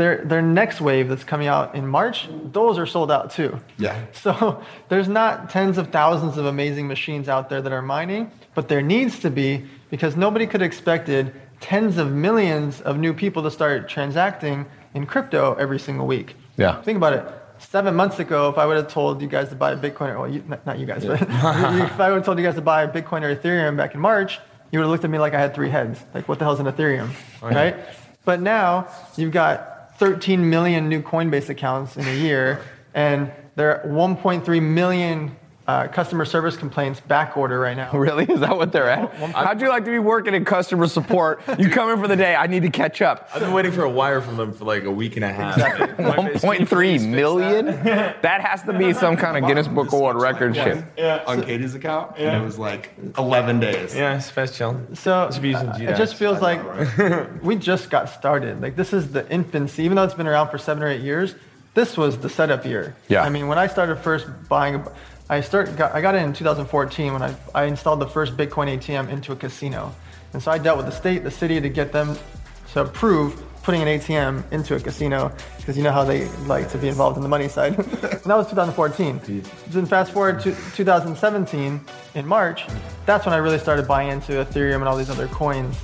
their 0.00 0.24
their 0.24 0.40
next 0.40 0.80
wave 0.80 1.08
that's 1.10 1.24
coming 1.24 1.46
out 1.46 1.74
in 1.74 1.86
March, 1.86 2.26
those 2.52 2.78
are 2.78 2.86
sold 2.86 3.10
out 3.10 3.30
too. 3.30 3.60
Yeah. 3.78 3.96
So 4.14 4.62
there's 4.88 5.08
not 5.08 5.50
tens 5.50 5.76
of 5.78 5.88
thousands 5.90 6.38
of 6.38 6.46
amazing 6.46 6.88
machines 6.88 7.28
out 7.28 7.50
there 7.50 7.60
that 7.60 7.72
are 7.72 7.82
mining, 7.82 8.30
but 8.54 8.68
there 8.68 8.80
needs 8.82 9.18
to 9.20 9.30
be 9.30 9.64
because 9.90 10.16
nobody 10.16 10.46
could 10.46 10.62
have 10.62 10.68
expected 10.68 11.32
tens 11.60 11.98
of 11.98 12.10
millions 12.12 12.80
of 12.80 12.98
new 12.98 13.12
people 13.12 13.42
to 13.42 13.50
start 13.50 13.88
transacting 13.88 14.64
in 14.94 15.04
crypto 15.06 15.54
every 15.54 15.78
single 15.78 16.06
week. 16.06 16.34
Yeah. 16.56 16.80
Think 16.82 16.96
about 16.96 17.12
it. 17.12 17.24
Seven 17.58 17.94
months 17.94 18.18
ago, 18.18 18.48
if 18.48 18.56
I 18.56 18.64
would 18.64 18.78
have 18.78 18.88
told 18.88 19.20
you 19.20 19.28
guys 19.28 19.50
to 19.50 19.54
buy 19.54 19.74
Bitcoin, 19.76 20.14
or 20.14 20.20
well, 20.20 20.30
you, 20.30 20.42
not- 20.66 20.78
you 20.78 20.86
guys, 20.86 21.04
but 21.04 21.20
if 21.92 22.00
I 22.00 22.08
would 22.08 22.16
have 22.16 22.24
told 22.24 22.38
you 22.38 22.44
guys 22.44 22.54
to 22.54 22.62
buy 22.62 22.86
Bitcoin 22.86 23.20
or 23.22 23.36
Ethereum 23.36 23.76
back 23.76 23.94
in 23.94 24.00
March, 24.00 24.38
you 24.70 24.78
would 24.78 24.84
have 24.84 24.90
looked 24.90 25.04
at 25.04 25.10
me 25.10 25.18
like 25.18 25.34
I 25.34 25.40
had 25.40 25.54
three 25.54 25.68
heads. 25.68 26.02
Like, 26.14 26.26
what 26.26 26.38
the 26.38 26.46
hell's 26.46 26.60
an 26.60 26.66
Ethereum, 26.66 27.10
right? 27.42 27.76
But 28.24 28.40
now 28.40 28.88
you've 29.16 29.32
got 29.32 29.69
13 30.00 30.48
million 30.48 30.88
new 30.88 31.02
Coinbase 31.02 31.50
accounts 31.50 31.98
in 31.98 32.08
a 32.08 32.14
year, 32.14 32.58
and 32.94 33.30
there 33.54 33.84
are 33.84 33.86
1.3 33.86 34.62
million 34.62 35.36
uh, 35.70 35.86
customer 35.88 36.24
service 36.24 36.56
complaints 36.56 36.98
back 37.00 37.36
order 37.36 37.60
right 37.60 37.76
now. 37.76 37.90
Really? 38.00 38.24
Is 38.24 38.40
that 38.40 38.56
what 38.56 38.72
they're 38.72 38.88
at? 38.88 39.12
How'd 39.34 39.60
you 39.60 39.68
like 39.68 39.84
to 39.84 39.90
be 39.90 39.98
working 39.98 40.32
in 40.34 40.44
customer 40.44 40.86
support? 40.86 41.42
You 41.58 41.68
come 41.68 41.90
in 41.90 42.00
for 42.00 42.08
the 42.08 42.16
day. 42.16 42.34
I 42.34 42.46
need 42.46 42.62
to 42.62 42.70
catch 42.70 43.02
up. 43.02 43.28
I've 43.34 43.40
been 43.42 43.52
waiting 43.52 43.72
for 43.72 43.82
a 43.84 43.90
wire 43.90 44.22
from 44.22 44.36
them 44.38 44.54
for 44.54 44.64
like 44.64 44.84
a 44.84 44.90
week 44.90 45.16
and 45.16 45.24
a 45.24 45.32
half. 45.32 45.56
1.3 45.60 47.08
million? 47.08 47.66
That 47.66 48.40
has 48.40 48.62
to 48.62 48.72
be 48.76 48.94
some 48.94 49.16
kind 49.18 49.36
of 49.36 49.46
Guinness 49.46 49.68
Book 49.68 49.88
of 49.88 50.00
World 50.00 50.20
Record 50.20 50.56
shit. 50.56 50.82
on 51.26 51.42
Katie's 51.42 51.74
account, 51.74 52.16
and 52.16 52.42
it 52.42 52.44
was 52.44 52.58
like 52.58 52.92
11 53.18 53.60
days. 53.60 53.94
Yeah, 53.94 54.16
it's 54.16 54.30
fast 54.30 54.54
chilling. 54.54 54.94
So 54.94 55.28
Should 55.30 55.42
be 55.42 55.50
using 55.50 55.68
uh, 55.68 55.76
it 55.92 55.96
just 55.96 56.14
feels 56.14 56.40
like 56.40 56.60
we 57.42 57.56
just 57.56 57.90
got 57.90 58.08
started. 58.08 58.62
Like 58.62 58.76
this 58.76 58.92
is 58.94 59.12
the 59.12 59.28
infancy, 59.30 59.82
even 59.84 59.96
though 59.96 60.04
it's 60.04 60.14
been 60.14 60.26
around 60.26 60.48
for 60.48 60.56
seven 60.58 60.82
or 60.82 60.88
eight 60.88 61.02
years. 61.02 61.34
This 61.74 61.96
was 61.96 62.18
the 62.18 62.28
setup 62.28 62.64
year. 62.64 62.96
Yeah. 63.08 63.22
I 63.22 63.28
mean, 63.28 63.46
when 63.46 63.58
I 63.58 63.66
started 63.68 63.96
first 63.96 64.26
buying, 64.48 64.76
a- 64.76 64.92
I 65.30 65.40
start 65.40 65.76
got, 65.76 65.94
I 65.94 66.00
got 66.00 66.16
it 66.16 66.22
in 66.22 66.32
2014 66.32 67.12
when 67.12 67.22
I 67.22 67.34
I 67.54 67.64
installed 67.64 68.00
the 68.00 68.08
first 68.08 68.36
Bitcoin 68.36 68.66
ATM 68.76 69.08
into 69.08 69.30
a 69.30 69.36
casino, 69.36 69.94
and 70.32 70.42
so 70.42 70.50
I 70.50 70.58
dealt 70.58 70.76
with 70.76 70.86
the 70.86 70.92
state, 70.92 71.22
the 71.22 71.30
city 71.30 71.60
to 71.60 71.68
get 71.68 71.92
them 71.92 72.18
to 72.72 72.82
approve 72.82 73.40
putting 73.62 73.82
an 73.82 73.88
ATM 73.88 74.50
into 74.50 74.74
a 74.74 74.80
casino 74.80 75.32
because 75.56 75.76
you 75.76 75.84
know 75.84 75.92
how 75.92 76.02
they 76.02 76.26
like 76.46 76.68
to 76.70 76.78
be 76.78 76.88
involved 76.88 77.16
in 77.16 77.22
the 77.22 77.28
money 77.28 77.46
side. 77.46 77.78
and 77.78 77.86
that 78.24 78.36
was 78.36 78.48
2014. 78.48 79.44
Then 79.68 79.86
fast 79.86 80.12
forward 80.12 80.40
to 80.40 80.52
2017 80.74 81.80
in 82.16 82.26
March, 82.26 82.66
that's 83.06 83.24
when 83.24 83.32
I 83.32 83.38
really 83.38 83.58
started 83.58 83.86
buying 83.86 84.10
into 84.10 84.32
Ethereum 84.32 84.76
and 84.76 84.84
all 84.84 84.96
these 84.96 85.10
other 85.10 85.28
coins. 85.28 85.76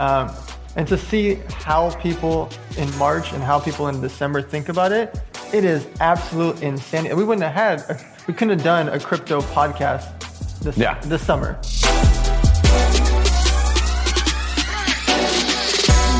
Um, 0.00 0.30
and 0.76 0.88
to 0.88 0.96
see 0.96 1.34
how 1.50 1.94
people 1.96 2.48
in 2.78 2.96
March 2.96 3.32
and 3.32 3.42
how 3.42 3.60
people 3.60 3.88
in 3.88 4.00
December 4.00 4.40
think 4.40 4.70
about 4.70 4.92
it, 4.92 5.20
it 5.52 5.64
is 5.64 5.86
absolute 6.00 6.62
insanity. 6.62 7.14
We 7.14 7.24
wouldn't 7.24 7.44
have 7.44 7.54
had, 7.86 8.13
we 8.26 8.34
couldn't 8.34 8.58
have 8.58 8.64
done 8.64 8.88
a 8.88 8.98
crypto 8.98 9.40
podcast 9.40 10.60
this, 10.60 10.76
Yeah. 10.78 10.98
this 11.00 11.22
summer. 11.22 11.58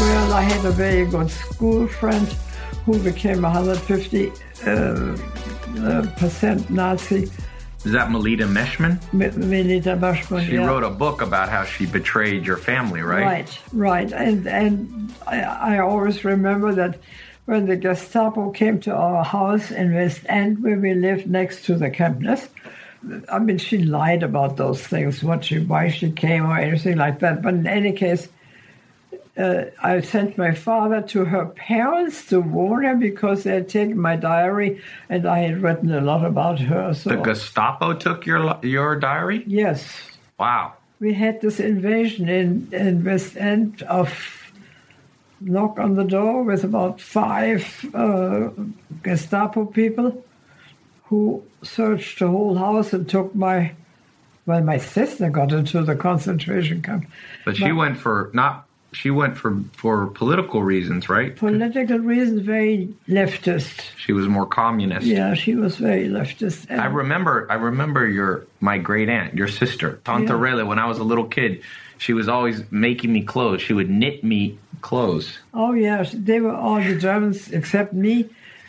Well, 0.00 0.32
I 0.34 0.42
had 0.42 0.64
a 0.64 0.70
very 0.70 1.06
good 1.06 1.30
school 1.30 1.86
friend 1.88 2.26
who 2.84 2.98
became 2.98 3.42
150 3.42 4.30
uh, 4.66 4.70
uh, 4.70 6.06
percent 6.16 6.68
Nazi. 6.68 7.30
Is 7.84 7.92
that 7.92 8.10
Melita 8.10 8.44
Maschmann? 8.46 8.98
M- 9.12 9.48
Melita 9.50 9.96
Maschmann. 9.96 10.46
She 10.46 10.54
yeah. 10.54 10.66
wrote 10.66 10.82
a 10.84 10.90
book 10.90 11.20
about 11.22 11.48
how 11.48 11.64
she 11.64 11.86
betrayed 11.86 12.46
your 12.46 12.56
family, 12.56 13.00
right? 13.02 13.22
Right, 13.24 13.58
right. 13.72 14.12
And 14.12 14.46
and 14.46 15.12
I, 15.26 15.40
I 15.42 15.78
always 15.78 16.24
remember 16.24 16.74
that 16.74 16.98
when 17.46 17.66
the 17.66 17.76
Gestapo 17.76 18.50
came 18.50 18.80
to 18.80 18.94
our 18.94 19.24
house 19.24 19.70
in 19.70 19.94
West 19.94 20.22
End, 20.28 20.62
where 20.62 20.78
we 20.78 20.94
lived 20.94 21.26
next 21.26 21.64
to 21.66 21.76
the 21.76 21.90
campus, 21.90 22.48
I 23.30 23.38
mean, 23.38 23.58
she 23.58 23.78
lied 23.78 24.22
about 24.22 24.56
those 24.56 24.80
things, 24.86 25.22
what 25.22 25.44
she, 25.44 25.58
why 25.58 25.90
she 25.90 26.10
came 26.10 26.46
or 26.46 26.56
anything 26.58 26.96
like 26.96 27.18
that. 27.20 27.42
But 27.42 27.54
in 27.54 27.66
any 27.66 27.92
case, 27.92 28.28
uh, 29.36 29.64
I 29.82 30.00
sent 30.00 30.38
my 30.38 30.54
father 30.54 31.02
to 31.02 31.24
her 31.26 31.46
parents 31.46 32.24
to 32.26 32.40
warn 32.40 32.84
her 32.84 32.94
because 32.94 33.42
they 33.42 33.52
had 33.54 33.68
taken 33.68 33.98
my 33.98 34.16
diary 34.16 34.80
and 35.10 35.26
I 35.26 35.40
had 35.40 35.60
written 35.60 35.92
a 35.92 36.00
lot 36.00 36.24
about 36.24 36.60
her. 36.60 36.94
So 36.94 37.10
The 37.10 37.16
Gestapo 37.16 37.94
took 37.94 38.24
your 38.26 38.58
your 38.62 38.96
diary? 38.98 39.42
yes, 39.46 39.84
Wow. 40.38 40.74
we 41.00 41.12
had 41.12 41.40
this 41.42 41.60
invasion 41.60 42.28
in, 42.28 42.68
in 42.72 43.04
West 43.04 43.36
End 43.36 43.82
of 43.82 44.08
knock 45.44 45.78
on 45.78 45.94
the 45.94 46.04
door 46.04 46.42
with 46.42 46.64
about 46.64 47.00
five 47.00 47.84
uh, 47.94 48.50
Gestapo 49.02 49.66
people 49.66 50.24
who 51.04 51.42
searched 51.62 52.18
the 52.18 52.28
whole 52.28 52.54
house 52.56 52.92
and 52.92 53.08
took 53.08 53.34
my 53.34 53.72
well 54.46 54.62
my 54.62 54.78
sister 54.78 55.30
got 55.30 55.52
into 55.52 55.82
the 55.82 55.96
concentration 55.96 56.82
camp 56.82 57.06
But 57.44 57.56
she 57.56 57.72
went 57.72 57.98
for 57.98 58.30
not 58.34 58.66
she 58.92 59.10
went 59.10 59.36
for 59.36 59.58
for 59.72 60.06
political 60.08 60.62
reasons, 60.62 61.08
right? 61.08 61.34
political 61.36 61.98
reasons 61.98 62.40
very 62.42 62.94
leftist 63.08 63.82
She 63.96 64.12
was 64.12 64.28
more 64.28 64.46
communist. 64.46 65.06
yeah 65.06 65.34
she 65.34 65.54
was 65.56 65.76
very 65.76 66.08
leftist 66.08 66.70
I 66.70 66.86
remember 66.86 67.46
I 67.50 67.54
remember 67.54 68.06
your 68.08 68.46
my 68.60 68.78
great 68.78 69.08
aunt, 69.08 69.34
your 69.34 69.48
sister, 69.48 70.00
Tante 70.04 70.26
Yeah. 70.32 70.38
Rela, 70.38 70.66
when 70.66 70.78
I 70.78 70.86
was 70.86 70.98
a 70.98 71.04
little 71.04 71.26
kid. 71.26 71.62
She 72.04 72.12
was 72.12 72.28
always 72.28 72.70
making 72.70 73.14
me 73.14 73.22
clothes. 73.22 73.62
She 73.62 73.72
would 73.72 73.88
knit 73.88 74.22
me 74.22 74.58
clothes. 74.82 75.38
Oh 75.54 75.72
yes, 75.72 76.12
they 76.12 76.38
were 76.38 76.54
all 76.54 76.78
the 76.78 76.96
Germans 76.98 77.50
except 77.50 77.94
me. 77.94 78.28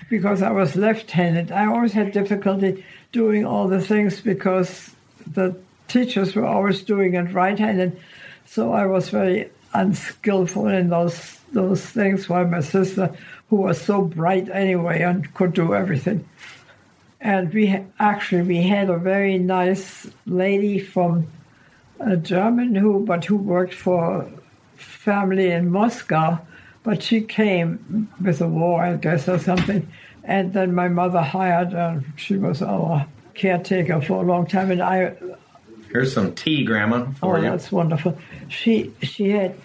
because 0.09 0.41
I 0.41 0.51
was 0.51 0.75
left-handed. 0.75 1.51
I 1.51 1.65
always 1.65 1.93
had 1.93 2.11
difficulty 2.11 2.85
doing 3.11 3.45
all 3.45 3.67
the 3.67 3.81
things 3.81 4.21
because 4.21 4.91
the 5.25 5.55
teachers 5.87 6.35
were 6.35 6.45
always 6.45 6.81
doing 6.83 7.15
it 7.15 7.33
right-handed, 7.33 7.99
so 8.45 8.71
I 8.71 8.85
was 8.85 9.09
very 9.09 9.49
unskillful 9.73 10.67
in 10.67 10.89
those 10.89 11.39
those 11.51 11.81
things. 11.81 12.29
While 12.29 12.47
my 12.47 12.61
sister, 12.61 13.15
who 13.49 13.57
was 13.57 13.81
so 13.81 14.01
bright 14.01 14.49
anyway 14.49 15.01
and 15.01 15.33
could 15.33 15.53
do 15.53 15.73
everything, 15.73 16.27
and 17.19 17.53
we 17.53 17.83
actually 17.99 18.43
we 18.43 18.61
had 18.61 18.89
a 18.89 18.97
very 18.97 19.37
nice 19.37 20.07
lady 20.25 20.79
from 20.79 21.27
a 21.99 22.17
German 22.17 22.75
who, 22.75 22.99
but 23.05 23.25
who 23.25 23.35
worked 23.37 23.73
for 23.73 24.29
family 24.75 25.51
in 25.51 25.71
Moscow, 25.71 26.39
but 26.83 27.01
she 27.01 27.21
came 27.21 28.09
with 28.21 28.39
the 28.39 28.47
war, 28.47 28.83
I 28.83 28.95
guess, 28.97 29.27
or 29.27 29.39
something. 29.39 29.87
And 30.23 30.53
then 30.53 30.73
my 30.73 30.87
mother 30.87 31.21
hired 31.21 31.71
her. 31.71 32.03
She 32.15 32.37
was 32.37 32.61
our 32.61 33.05
caretaker 33.35 34.01
for 34.01 34.23
a 34.23 34.25
long 34.25 34.47
time, 34.47 34.71
and 34.71 34.81
I. 34.81 35.15
Here's 35.91 36.13
some 36.13 36.33
tea, 36.33 36.63
Grandma, 36.65 37.05
for 37.11 37.37
Oh, 37.37 37.41
you. 37.41 37.49
that's 37.49 37.71
wonderful. 37.71 38.17
She 38.49 38.91
she 39.03 39.29
had 39.29 39.55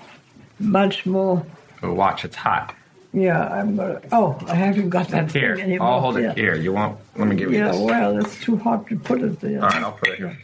much 0.59 1.07
more. 1.07 1.45
Oh, 1.83 1.93
watch, 1.95 2.25
it's 2.25 2.37
hot. 2.37 2.75
Yeah, 3.13 3.49
I'm 3.49 3.75
gonna. 3.77 4.01
Oh, 4.13 4.39
I 4.47 4.55
haven't 4.55 4.91
got 4.91 5.09
that 5.09 5.33
Here, 5.33 5.55
anymore. 5.55 5.89
I'll 5.89 6.01
hold 6.01 6.19
it 6.19 6.23
yeah. 6.23 6.35
here. 6.35 6.55
You 6.55 6.73
want? 6.73 6.99
Let 7.17 7.27
me 7.27 7.35
give 7.37 7.51
you 7.51 7.59
Yeah, 7.59 7.73
this. 7.73 7.81
well, 7.81 8.19
it's 8.19 8.39
too 8.41 8.57
hot 8.57 8.87
to 8.89 8.97
put 8.99 9.23
it 9.23 9.41
there. 9.41 9.63
All 9.63 9.69
right, 9.69 9.83
I'll 9.83 9.93
put 9.93 10.09
it 10.11 10.19
here. 10.19 10.39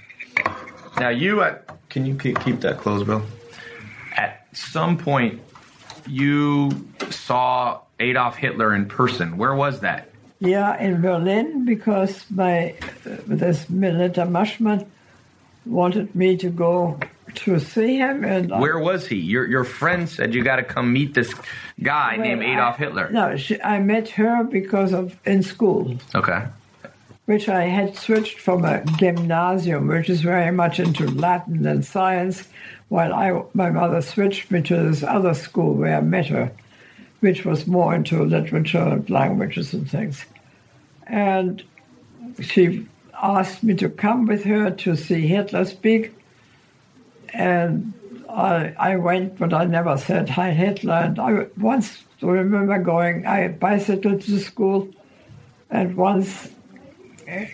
Now 0.98 1.11
you 1.11 1.42
at 1.42 1.66
can 1.88 2.04
you 2.04 2.14
keep, 2.16 2.40
keep 2.40 2.61
that 2.61 2.78
closed, 2.78 3.06
Bill? 3.06 3.22
At 4.16 4.46
some 4.52 4.98
point, 4.98 5.40
you 6.06 6.70
saw 7.11 7.80
Adolf 8.00 8.37
Hitler 8.37 8.74
in 8.74 8.87
person. 8.87 9.38
Where 9.38 9.54
was 9.54 9.80
that? 9.80 10.11
Yeah, 10.38 10.78
in 10.78 11.00
Berlin 11.00 11.64
because 11.64 12.24
my 12.30 12.74
uh, 13.06 13.16
this 13.26 13.70
Melita 13.70 14.22
Maschmann 14.26 14.87
wanted 15.64 16.14
me 16.14 16.37
to 16.37 16.50
go 16.50 16.98
to 17.37 17.59
see 17.59 17.96
him, 17.96 18.24
and 18.24 18.50
Where 18.50 18.78
was 18.78 19.06
he? 19.06 19.16
Your 19.16 19.46
your 19.46 19.64
friend 19.64 20.09
said 20.09 20.35
you 20.35 20.44
got 20.44 20.56
to 20.56 20.62
come 20.64 20.92
meet 20.92 21.14
this 21.14 21.35
guy 21.82 22.16
well, 22.16 22.26
named 22.26 22.42
I- 22.42 22.52
Adolf 22.52 22.76
Hitler. 22.76 23.11
No, 23.11 23.37
she, 23.37 23.61
I 23.62 23.78
met 23.80 24.09
her 24.11 24.44
because 24.44 24.92
of 24.92 25.18
in 25.24 25.42
school, 25.42 25.96
Okay. 26.14 26.46
Which 27.26 27.48
I 27.48 27.64
had 27.64 27.96
switched 27.96 28.38
from 28.38 28.64
a 28.64 28.84
gymnasium, 28.98 29.88
which 29.88 30.08
is 30.08 30.22
very 30.22 30.50
much 30.50 30.80
into 30.80 31.10
Latin 31.10 31.66
and 31.66 31.84
science, 31.84 32.48
while 32.88 33.12
I 33.12 33.42
my 33.52 33.70
mother 33.70 34.00
switched 34.00 34.50
me 34.50 34.62
to 34.62 34.76
this 34.82 35.02
other 35.02 35.34
school 35.34 35.74
where 35.74 35.98
I 35.98 36.00
met 36.00 36.26
her, 36.28 36.52
which 37.20 37.44
was 37.44 37.66
more 37.66 37.94
into 37.94 38.24
literature 38.24 38.78
and 38.78 39.10
languages 39.10 39.74
and 39.74 39.90
things, 39.90 40.24
and 41.06 41.62
she 42.40 42.86
asked 43.20 43.62
me 43.62 43.74
to 43.74 43.88
come 43.88 44.26
with 44.26 44.44
her 44.44 44.70
to 44.70 44.96
see 44.96 45.26
Hitler 45.26 45.64
speak. 45.64 46.12
And 47.32 47.92
I, 48.28 48.74
I 48.78 48.96
went, 48.96 49.38
but 49.38 49.52
I 49.52 49.64
never 49.64 49.96
said 49.98 50.28
hi 50.28 50.50
Hitler. 50.52 50.94
And 50.94 51.18
I 51.18 51.46
once 51.56 52.04
remember 52.20 52.78
going, 52.78 53.26
I 53.26 53.48
bicycled 53.48 54.22
to 54.22 54.38
school, 54.38 54.88
and 55.70 55.96
once 55.96 56.50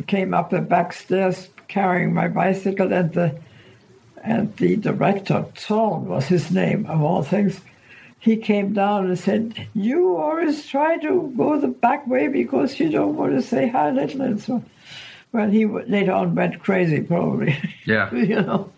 came 0.06 0.34
up 0.34 0.50
the 0.50 0.60
back 0.60 0.92
stairs 0.92 1.48
carrying 1.68 2.12
my 2.12 2.28
bicycle, 2.28 2.92
and 2.92 3.12
the 3.12 3.38
and 4.22 4.56
the 4.56 4.76
director, 4.76 5.44
Zorn 5.58 6.06
was 6.06 6.26
his 6.26 6.50
name 6.50 6.86
of 6.86 7.02
all 7.02 7.22
things. 7.22 7.60
He 8.20 8.36
came 8.36 8.72
down 8.72 9.06
and 9.06 9.18
said, 9.18 9.66
"You 9.74 10.16
always 10.16 10.66
try 10.66 10.98
to 10.98 11.32
go 11.36 11.58
the 11.58 11.68
back 11.68 12.06
way 12.06 12.28
because 12.28 12.78
you 12.78 12.88
don't 12.88 13.16
want 13.16 13.32
to 13.32 13.42
say 13.42 13.68
hi 13.68 13.90
little." 13.90 14.22
And 14.22 14.40
so, 14.40 14.62
well, 15.32 15.50
he 15.50 15.66
later 15.66 16.12
on 16.12 16.34
went 16.34 16.60
crazy, 16.60 17.00
probably. 17.00 17.56
Yeah. 17.84 18.14
you 18.14 18.40
know, 18.40 18.70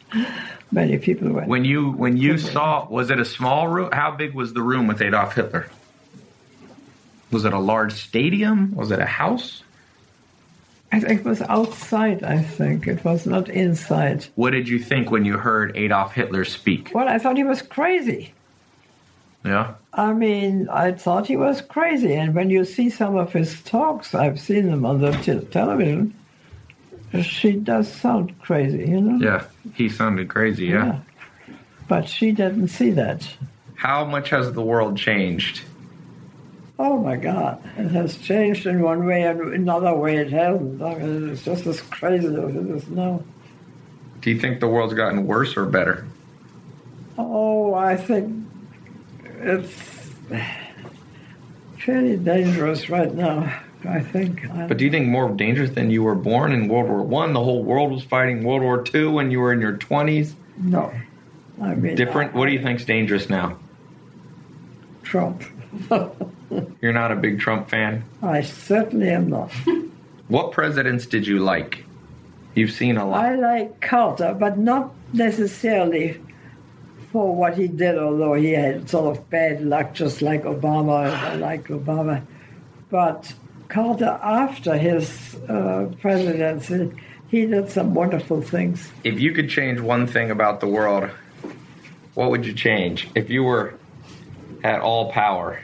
many 0.73 0.97
people 0.97 1.31
went. 1.31 1.49
When 1.49 1.67
you 1.67 1.91
when 1.91 2.17
you 2.17 2.39
saw 2.39 2.89
was 2.89 3.11
it 3.11 3.21
a 3.21 3.25
small 3.25 3.69
room? 3.69 3.91
How 3.93 4.13
big 4.13 4.33
was 4.33 4.55
the 4.55 4.63
room 4.63 4.87
with 4.87 5.03
Adolf 5.03 5.35
Hitler? 5.35 5.69
Was 7.31 7.45
it 7.45 7.53
a 7.53 7.59
large 7.59 7.93
stadium? 7.93 8.75
Was 8.75 8.93
it 8.93 9.01
a 9.01 9.05
house? 9.05 9.64
It 11.03 11.25
was 11.25 11.43
outside. 11.43 12.23
I 12.23 12.41
think 12.43 12.87
it 12.87 13.05
was 13.05 13.27
not 13.27 13.49
inside. 13.49 14.27
What 14.37 14.51
did 14.51 14.69
you 14.69 14.79
think 14.79 15.11
when 15.11 15.25
you 15.25 15.37
heard 15.39 15.77
Adolf 15.77 16.13
Hitler 16.13 16.45
speak? 16.45 16.93
Well, 16.95 17.09
I 17.09 17.19
thought 17.19 17.37
he 17.37 17.45
was 17.45 17.63
crazy. 17.63 18.33
Yeah. 19.45 19.75
I 19.93 20.13
mean, 20.13 20.69
I 20.71 20.93
thought 20.93 21.27
he 21.27 21.37
was 21.37 21.61
crazy. 21.61 22.15
And 22.15 22.35
when 22.35 22.51
you 22.51 22.65
see 22.65 22.89
some 22.91 23.17
of 23.17 23.33
his 23.33 23.61
talks, 23.63 24.15
I've 24.15 24.41
seen 24.41 24.67
them 24.71 24.87
on 24.87 25.01
the 25.01 25.11
te- 25.13 25.45
television. 25.47 26.15
She 27.23 27.53
does 27.53 27.93
sound 27.93 28.39
crazy, 28.41 28.87
you 28.89 29.01
know. 29.01 29.25
Yeah. 29.25 29.45
He 29.75 29.89
sounded 29.89 30.29
crazy. 30.29 30.67
yeah. 30.67 31.01
But 31.87 32.09
she 32.09 32.33
didn't 32.33 32.69
see 32.69 32.91
that. 32.93 33.29
How 33.75 34.05
much 34.05 34.31
has 34.31 34.53
the 34.53 34.63
world 34.63 34.97
changed? 34.97 35.63
Oh 36.79 36.99
my 36.99 37.17
God, 37.17 37.63
it 37.77 37.91
has 37.93 38.17
changed 38.19 38.67
in 38.67 38.83
one 38.83 39.07
way, 39.07 39.23
and 39.23 39.55
another 39.55 39.95
way 39.95 40.17
it 40.17 40.31
hasn't. 40.33 40.83
I 40.83 40.99
mean, 40.99 41.31
it's 41.31 41.45
just 41.45 41.67
as 41.67 41.81
crazy 41.81 42.27
as 42.27 42.33
it 42.33 42.71
is 42.71 42.89
now. 42.89 43.23
Do 44.21 44.31
you 44.31 44.41
think 44.41 44.59
the 44.59 44.67
world's 44.67 44.95
gotten 44.95 45.27
worse 45.27 45.57
or 45.57 45.67
better? 45.67 46.07
Oh, 47.17 47.75
I 47.75 47.97
think 47.97 48.45
it's 49.25 49.71
fairly 51.79 52.17
dangerous 52.17 52.91
right 52.91 53.15
now. 53.15 53.61
I 53.87 54.01
think. 54.01 54.49
But 54.51 54.79
do 54.79 54.85
you 54.85 54.91
think 54.91 55.07
more 55.09 55.31
dangerous 55.31 55.71
than 55.71 55.91
you 55.91 56.03
were 56.03 56.15
born 56.15 56.53
in 56.53 56.69
World 56.69 56.89
War 56.89 57.03
One? 57.03 57.35
The 57.35 57.45
whole 57.45 57.63
world 57.63 57.93
was 57.93 58.03
fighting 58.03 58.43
World 58.43 58.63
War 58.63 58.83
Two 58.83 59.13
when 59.13 59.31
you 59.31 59.39
were 59.41 59.53
in 59.53 59.61
your 59.61 59.77
twenties. 59.77 60.35
no, 60.59 60.93
I 61.61 61.75
mean 61.75 61.95
Different. 61.95 62.35
What 62.35 62.47
do 62.47 62.53
you 62.53 62.63
think's 62.63 62.85
dangerous 62.85 63.29
now? 63.29 63.59
Trump. 65.03 65.45
You're 66.81 66.93
not 66.93 67.11
a 67.13 67.17
big 67.17 67.41
Trump 67.41 67.69
fan. 67.69 68.05
I 68.23 68.43
certainly 68.43 69.11
am 69.11 69.29
not. 69.29 69.53
What 70.29 70.53
presidents 70.53 71.07
did 71.07 71.27
you 71.27 71.39
like? 71.39 71.85
You've 72.55 72.73
seen 72.73 72.97
a 72.97 73.09
lot. 73.09 73.25
I 73.25 73.35
like 73.35 73.81
Carter, 73.81 74.35
but 74.39 74.59
not 74.59 74.93
necessarily 75.13 76.21
for 77.11 77.35
what 77.35 77.57
he 77.57 77.69
did, 77.69 77.99
although 77.99 78.35
he 78.35 78.53
had 78.53 78.89
sort 78.89 79.17
of 79.17 79.29
bad 79.31 79.63
luck, 79.65 79.95
just 79.95 80.23
like 80.23 80.45
Obama. 80.45 81.11
I 81.11 81.35
like 81.35 81.69
Obama. 81.69 82.25
But 82.91 83.35
Carter, 83.69 84.19
after 84.23 84.77
his 84.77 85.35
uh, 85.49 85.91
presidency, 86.01 86.93
he 87.29 87.47
did 87.47 87.71
some 87.71 87.95
wonderful 87.95 88.41
things. 88.41 88.93
If 89.03 89.21
you 89.21 89.33
could 89.33 89.49
change 89.49 89.81
one 89.81 90.07
thing 90.07 90.31
about 90.31 90.61
the 90.61 90.69
world, 90.69 91.11
what 92.15 92.31
would 92.31 92.47
you 92.47 92.53
change? 92.53 93.09
If 93.15 93.31
you 93.31 93.43
were 93.43 93.75
at 94.63 94.81
all 94.81 95.11
power, 95.11 95.61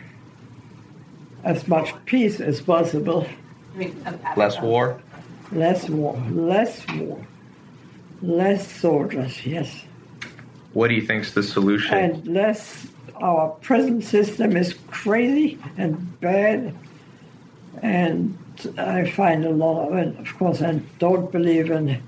As 1.44 1.66
much 1.66 1.94
peace 2.04 2.40
as 2.40 2.60
possible, 2.60 3.26
less 4.36 4.60
war. 4.60 5.00
less 5.52 5.88
war, 5.88 6.16
less 6.30 6.86
war, 6.96 7.18
less 8.22 8.70
soldiers, 8.70 9.46
yes. 9.46 9.84
What 10.72 10.88
do 10.88 10.94
you 10.94 11.02
think's 11.02 11.32
the 11.32 11.42
solution? 11.42 11.96
and 11.96 12.26
less 12.26 12.86
our 13.16 13.48
present 13.60 14.04
system 14.04 14.56
is 14.56 14.74
crazy 14.88 15.58
and 15.76 16.20
bad 16.20 16.74
and 17.82 18.36
I 18.78 19.10
find 19.10 19.44
a 19.44 19.50
lot 19.50 19.88
of 19.88 19.96
it 19.98 20.18
of 20.18 20.38
course 20.38 20.62
I 20.62 20.80
don't 20.98 21.30
believe 21.30 21.70
in 21.70 22.02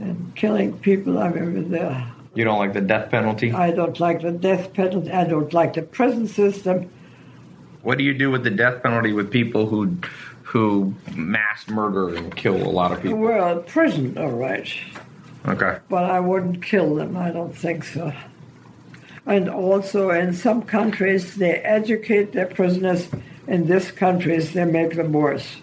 in 0.00 0.32
killing 0.34 0.76
people 0.78 1.18
I 1.18 1.28
mean 1.30 1.70
there 1.70 2.12
You 2.34 2.44
don't 2.44 2.58
like 2.58 2.72
the 2.72 2.80
death 2.80 3.10
penalty? 3.10 3.52
I 3.52 3.70
don't 3.70 3.98
like 4.00 4.22
the 4.22 4.32
death 4.32 4.72
penalty 4.74 5.10
I 5.10 5.24
don't 5.24 5.52
like 5.52 5.74
the 5.74 5.82
prison 5.82 6.26
system 6.26 6.90
What 7.82 7.98
do 7.98 8.04
you 8.04 8.14
do 8.14 8.30
with 8.30 8.44
the 8.44 8.50
death 8.50 8.82
penalty 8.82 9.12
with 9.12 9.30
people 9.30 9.66
who 9.66 9.96
who 10.42 10.94
mass 11.16 11.66
murder 11.68 12.14
and 12.14 12.34
kill 12.36 12.56
a 12.56 12.68
lot 12.70 12.92
of 12.92 13.02
people? 13.02 13.18
well 13.18 13.60
prison 13.60 14.16
all 14.18 14.30
right 14.30 14.68
Okay. 15.48 15.78
but 15.88 16.04
I 16.04 16.20
wouldn't 16.20 16.62
kill 16.62 16.94
them 16.94 17.16
I 17.16 17.30
don't 17.30 17.56
think 17.56 17.84
so 17.84 18.12
and 19.26 19.48
also 19.48 20.10
in 20.10 20.34
some 20.34 20.62
countries 20.62 21.36
they 21.36 21.54
educate 21.54 22.32
their 22.32 22.46
prisoners 22.46 23.08
in 23.48 23.66
this 23.66 23.90
countries 23.90 24.52
they 24.52 24.64
make 24.64 24.94
them 24.96 25.12
worse 25.12 25.56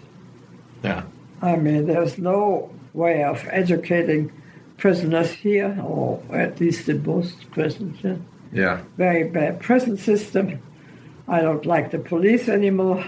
Yeah. 0.82 1.02
I 1.42 1.56
mean, 1.56 1.86
there's 1.86 2.18
no 2.18 2.70
way 2.92 3.22
of 3.24 3.46
educating 3.50 4.30
prisoners 4.76 5.30
here, 5.30 5.78
or 5.82 6.20
at 6.32 6.60
least 6.60 6.88
in 6.88 7.02
most 7.06 7.50
prisons. 7.50 7.96
yeah. 8.02 8.16
Yeah. 8.52 8.80
Very 8.98 9.24
bad 9.24 9.60
prison 9.60 9.96
system. 9.96 10.60
I 11.30 11.40
don't 11.42 11.64
like 11.64 11.92
the 11.92 11.98
police 11.98 12.48
anymore. 12.48 13.04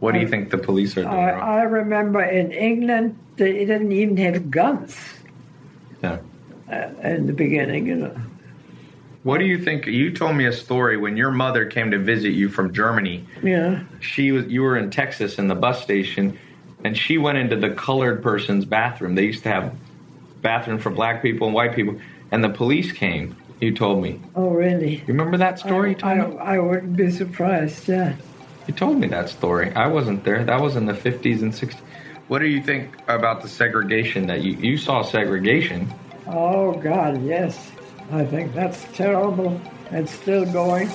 What 0.00 0.12
do 0.12 0.20
you 0.20 0.28
think 0.28 0.50
the 0.50 0.58
police 0.58 0.96
are 0.96 1.02
doing 1.04 1.14
I, 1.14 1.30
wrong? 1.32 1.40
I 1.40 1.62
remember 1.62 2.22
in 2.22 2.52
England, 2.52 3.18
they 3.36 3.64
didn't 3.64 3.90
even 3.92 4.16
have 4.18 4.50
guns 4.50 4.98
Yeah. 6.02 6.18
uh, 6.70 6.88
in 7.02 7.26
the 7.26 7.32
beginning, 7.32 7.86
you 7.86 7.96
know. 7.96 8.16
What 9.22 9.38
do 9.38 9.44
you 9.44 9.62
think? 9.62 9.86
You 9.86 10.12
told 10.12 10.36
me 10.36 10.46
a 10.46 10.52
story 10.52 10.96
when 10.96 11.16
your 11.16 11.30
mother 11.30 11.64
came 11.64 11.92
to 11.92 11.98
visit 11.98 12.30
you 12.30 12.48
from 12.48 12.74
Germany. 12.74 13.24
Yeah. 13.42 13.84
She 14.00 14.32
was 14.32 14.46
you 14.48 14.62
were 14.62 14.76
in 14.76 14.90
Texas 14.90 15.38
in 15.38 15.46
the 15.46 15.54
bus 15.54 15.80
station, 15.80 16.36
and 16.84 16.98
she 16.98 17.16
went 17.18 17.38
into 17.38 17.54
the 17.56 17.70
colored 17.70 18.20
person's 18.22 18.64
bathroom. 18.64 19.14
They 19.14 19.24
used 19.26 19.44
to 19.44 19.48
have 19.48 19.74
bathroom 20.42 20.78
for 20.80 20.90
black 20.90 21.22
people 21.22 21.46
and 21.46 21.54
white 21.54 21.74
people, 21.76 22.00
and 22.32 22.42
the 22.42 22.48
police 22.50 22.90
came. 22.90 23.36
You 23.62 23.70
told 23.72 24.02
me. 24.02 24.20
Oh, 24.34 24.48
really? 24.48 24.96
You 24.96 25.04
remember 25.06 25.36
that 25.36 25.56
story, 25.56 25.92
I, 26.02 26.16
Tom? 26.16 26.36
I, 26.38 26.56
I 26.56 26.58
wouldn't 26.58 26.96
be 26.96 27.12
surprised. 27.12 27.88
Yeah. 27.88 28.16
You 28.66 28.74
told 28.74 28.98
me 28.98 29.06
that 29.06 29.28
story. 29.28 29.72
I 29.76 29.86
wasn't 29.86 30.24
there. 30.24 30.42
That 30.42 30.60
was 30.60 30.74
in 30.74 30.86
the 30.86 30.92
50s 30.92 31.42
and 31.42 31.52
60s. 31.52 31.78
What 32.26 32.40
do 32.40 32.46
you 32.46 32.60
think 32.60 32.96
about 33.06 33.40
the 33.40 33.48
segregation 33.48 34.26
that 34.26 34.42
you 34.42 34.54
you 34.54 34.76
saw 34.76 35.02
segregation? 35.02 35.94
Oh 36.26 36.72
God, 36.72 37.24
yes. 37.24 37.70
I 38.10 38.24
think 38.24 38.52
that's 38.52 38.82
terrible. 38.94 39.60
It's 39.92 40.10
still 40.10 40.44
going. 40.52 40.88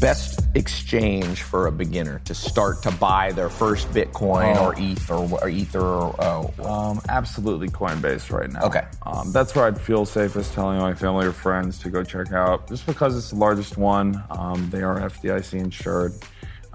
Best 0.00 0.33
exchange 0.54 1.42
for 1.42 1.66
a 1.66 1.72
beginner 1.72 2.20
to 2.24 2.34
start 2.34 2.82
to 2.82 2.90
buy 2.92 3.32
their 3.32 3.48
first 3.48 3.88
Bitcoin 3.90 4.56
Oh. 4.56 4.66
or 4.66 4.74
ETH 4.78 5.10
or, 5.10 5.28
or 5.42 5.48
Ether 5.48 5.80
or 5.80 6.14
uh, 6.18 6.62
Um, 6.90 7.00
absolutely 7.08 7.68
Coinbase 7.68 8.30
right 8.30 8.50
now. 8.50 8.62
Okay. 8.64 8.84
Um, 9.04 9.32
that's 9.32 9.54
where 9.54 9.66
I'd 9.66 9.80
feel 9.80 10.04
safest 10.06 10.54
telling 10.54 10.78
my 10.78 10.94
family 10.94 11.26
or 11.26 11.32
friends 11.32 11.78
to 11.80 11.90
go 11.90 12.02
check 12.04 12.32
out, 12.32 12.68
just 12.68 12.86
because 12.86 13.16
it's 13.16 13.30
the 13.30 13.36
largest 13.36 13.76
one. 13.76 14.22
Um, 14.30 14.68
they 14.70 14.82
are 14.82 15.00
FDIC 15.00 15.54
insured. 15.58 16.12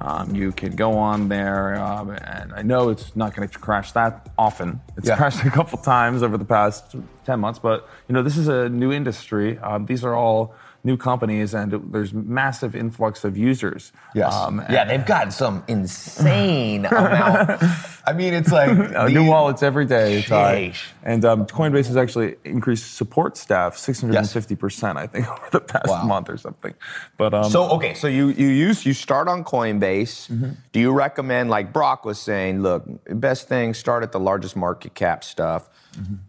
Um, 0.01 0.33
you 0.33 0.53
can 0.53 0.77
go 0.77 0.97
on 0.97 1.27
there, 1.27 1.75
um, 1.75 2.11
and 2.11 2.53
I 2.53 2.61
know 2.61 2.87
it's 2.87 3.13
not 3.17 3.35
going 3.35 3.49
to 3.49 3.59
crash 3.59 3.91
that 3.93 4.29
often. 4.37 4.79
It's 4.97 5.07
Yeah. 5.09 5.17
crashed 5.17 5.43
a 5.45 5.49
couple 5.49 5.77
times 5.79 6.23
over 6.23 6.37
the 6.37 6.45
past 6.45 6.95
10 7.25 7.39
months, 7.39 7.59
but 7.59 7.87
you 8.07 8.13
know 8.13 8.23
this 8.23 8.37
is 8.37 8.47
a 8.47 8.69
new 8.69 8.93
industry. 8.93 9.57
Um, 9.59 9.85
these 9.87 10.05
are 10.05 10.15
all 10.15 10.55
new 10.83 10.95
companies, 10.97 11.53
and 11.53 11.71
there's 11.91 12.13
massive 12.13 12.75
influx 12.75 13.23
of 13.23 13.37
users. 13.37 13.91
Um, 14.23 14.63
yeah, 14.69 14.85
they've 14.85 15.05
got 15.05 15.33
some 15.33 15.63
insane 15.67 16.85
amount. 16.91 17.61
I 18.07 18.13
mean, 18.13 18.33
it's 18.33 18.51
like 18.51 18.69
Uh, 18.99 19.05
the- 19.05 19.11
new 19.11 19.25
wallets 19.27 19.61
every 19.61 19.85
day. 19.85 20.21
Tai. 20.21 20.73
And 21.03 21.25
um, 21.25 21.45
Coinbase 21.45 21.87
has 21.87 21.97
actually 21.97 22.35
increased 22.45 22.95
support 22.95 23.37
staff 23.37 23.75
650%, 23.75 24.95
I 24.97 25.07
think, 25.07 25.27
over 25.31 25.47
the 25.51 25.59
past 25.61 25.87
Wow. 25.87 26.03
month 26.03 26.29
or 26.29 26.37
something. 26.37 26.73
But 27.17 27.33
um, 27.33 27.49
So 27.49 27.69
okay, 27.71 27.93
so 27.93 28.07
you 28.07 28.29
you 28.29 28.47
use 28.47 28.85
you 28.85 28.93
start 28.93 29.27
on 29.27 29.43
Coinbase. 29.43 30.29
Mm-hmm. 30.29 30.51
Do 30.71 30.79
you 30.79 30.91
recommend 30.91 31.49
like 31.49 31.73
Brock 31.73 32.05
was 32.05 32.19
saying? 32.19 32.61
Look, 32.61 32.83
best 33.19 33.47
thing 33.47 33.73
start 33.73 34.03
at 34.03 34.11
the 34.11 34.19
largest 34.19 34.55
market 34.55 34.93
cap 34.95 35.23
stuff. 35.23 35.69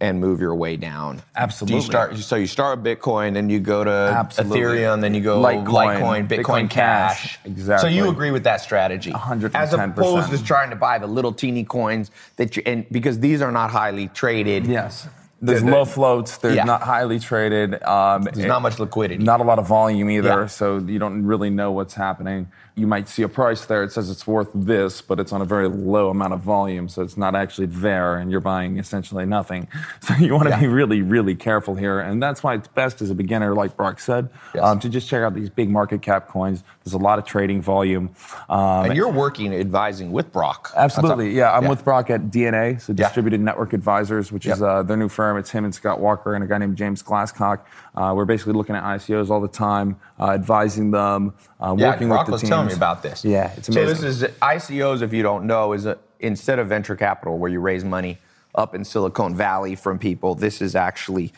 And 0.01 0.21
move 0.21 0.41
your 0.41 0.55
way 0.55 0.77
down. 0.77 1.17
Do 1.17 1.21
Mm-hmm. 1.23 1.29
Absolutely. 1.37 1.77
you 1.77 1.83
start? 1.83 2.17
So 2.17 2.37
you 2.37 2.47
start 2.47 2.79
with 2.83 2.87
Bitcoin, 2.99 3.35
then 3.35 3.51
you 3.51 3.61
go 3.61 3.85
to 3.85 3.91
Absolutely. 3.91 4.61
Ethereum, 4.61 5.01
then 5.01 5.15
you 5.15 5.21
go 5.21 5.41
Litecoin, 5.41 5.67
Litecoin, 5.67 6.29
Bitcoin, 6.29 6.43
Bitcoin 6.45 6.71
Cash. 6.71 7.23
Cash. 7.23 7.39
Exactly. 7.45 7.91
So 7.91 7.95
you 7.95 8.09
agree 8.11 8.31
with 8.31 8.45
that 8.45 8.61
strategy? 8.61 9.13
110%. 9.13 9.55
As 9.55 9.73
opposed 9.73 10.31
to 10.31 10.45
trying 10.45 10.71
to 10.71 10.77
buy 10.77 10.99
the 10.99 11.07
little 11.07 11.33
teeny 11.33 11.65
coins 11.65 12.11
that 12.37 12.57
you 12.57 12.63
and 12.67 12.87
because 12.91 13.21
these 13.21 13.43
are 13.43 13.53
not 13.53 13.71
highly 13.71 14.09
traded. 14.09 14.67
yes. 14.67 15.09
There's 15.43 15.61
The- 15.61 15.67
the- 15.67 15.73
low 15.73 15.85
floats. 15.85 16.37
They're 16.37 16.55
Yeah. 16.55 16.65
not 16.65 16.83
highly 16.83 17.19
traded. 17.19 17.83
Um, 17.83 18.23
There's 18.25 18.47
not 18.47 18.61
much 18.63 18.79
liquidity. 18.79 19.23
Not 19.25 19.41
a 19.41 19.45
lot 19.45 19.59
of 19.59 19.67
volume 19.67 20.11
either, 20.11 20.41
Yeah. 20.43 20.47
so 20.47 20.79
you 20.79 20.99
don't 20.99 21.25
really 21.25 21.49
know 21.51 21.73
what's 21.73 21.95
happening. 21.95 22.49
You 22.77 22.87
might 22.87 23.09
see 23.09 23.23
a 23.23 23.29
price 23.29 23.65
there. 23.67 23.83
It 23.83 23.93
says 23.93 24.09
it's 24.11 24.27
worth 24.27 24.49
this, 24.55 25.03
but 25.03 25.19
it's 25.21 25.33
on 25.33 25.43
a 25.43 25.45
very 25.45 25.69
low 25.69 26.09
amount 26.09 26.33
of 26.35 26.41
volume, 26.41 26.89
so 26.89 27.03
it's 27.03 27.17
not 27.17 27.35
actually 27.35 27.67
there, 27.67 28.17
and 28.17 28.31
you're 28.31 28.41
buying 28.41 28.79
essentially 28.79 29.27
nothing. 29.27 29.67
So 30.03 30.15
you 30.15 30.33
want 30.35 30.45
to 30.45 30.51
Yeah. 30.51 30.61
be 30.61 30.67
really, 30.67 31.03
really 31.03 31.35
careful 31.35 31.75
here, 31.75 32.01
and 32.01 32.23
that's 32.23 32.43
why 32.43 32.55
it's 32.55 32.69
best 32.69 33.01
as 33.03 33.11
a 33.11 33.15
beginner, 33.15 33.55
like 33.55 33.77
Brock 33.77 34.01
said, 34.01 34.29
Yes. 34.55 34.65
um, 34.65 34.79
to 34.81 34.89
just 34.89 35.09
check 35.09 35.23
out 35.23 35.35
these 35.35 35.51
big 35.51 35.71
market 35.71 36.01
cap 36.03 36.29
coins. 36.29 36.65
There's 36.85 36.95
a 36.95 36.99
lot 36.99 37.19
of 37.19 37.25
trading 37.27 37.61
volume. 37.63 38.11
Um, 38.49 38.87
and 38.87 38.95
you're 38.97 39.09
working 39.13 39.55
advising 39.55 40.11
with 40.13 40.33
Brock. 40.33 40.71
Absolutely, 40.77 41.31
yeah. 41.33 41.53
I'm 41.53 41.67
with 41.69 41.85
Brock 41.85 42.09
at 42.11 42.31
DNA, 42.31 42.79
so. 42.81 42.93
Distributed 42.93 43.41
Network 43.41 43.73
Advisors, 43.73 44.33
which 44.33 44.47
is 44.47 44.63
uh, 44.63 44.83
their 44.83 44.97
new 44.97 45.09
firm. 45.09 45.30
It's 45.39 45.51
him 45.51 45.65
and 45.65 45.75
Scott 45.75 46.01
Walker 46.01 46.35
and 46.35 46.43
a 46.45 46.47
guy 46.47 46.59
named 46.59 46.77
James 46.77 47.03
Glasscock. 47.03 47.61
Uh, 47.95 48.13
we're 48.17 48.25
basically 48.25 48.53
looking 48.55 48.75
at 48.77 48.83
ICOs 48.83 49.31
all 49.31 49.41
the 49.41 49.49
time, 49.49 49.97
uh, 50.19 50.31
advising 50.31 50.91
them, 50.91 51.35
uh, 51.61 51.75
Yeah, 51.79 51.91
working 51.91 52.09
Brock 52.09 52.21
with 52.21 52.27
the 52.27 52.33
was 52.33 52.41
teams. 52.43 52.49
telling 52.51 52.67
me 52.69 52.73
about 52.75 53.03
this. 53.03 53.25
Yeah, 53.25 53.53
it's 53.57 53.67
So 53.67 53.73
amazing. 53.81 54.05
this 54.05 54.23
is 54.23 54.29
ICOs. 54.43 55.03
If 55.03 55.13
you 55.13 55.23
don't 55.23 55.47
know, 55.47 55.73
is 55.73 55.87
a, 55.87 55.99
instead 56.21 56.59
of 56.59 56.69
venture 56.69 56.97
capital 56.97 57.39
where 57.39 57.51
you 57.51 57.61
raise 57.61 57.85
money 57.85 58.19
up 58.55 58.75
in 58.75 58.85
Silicon 58.85 59.35
Valley 59.35 59.75
from 59.75 59.99
people, 59.99 60.35
this 60.35 60.61
is 60.61 60.75
actually 60.75 61.33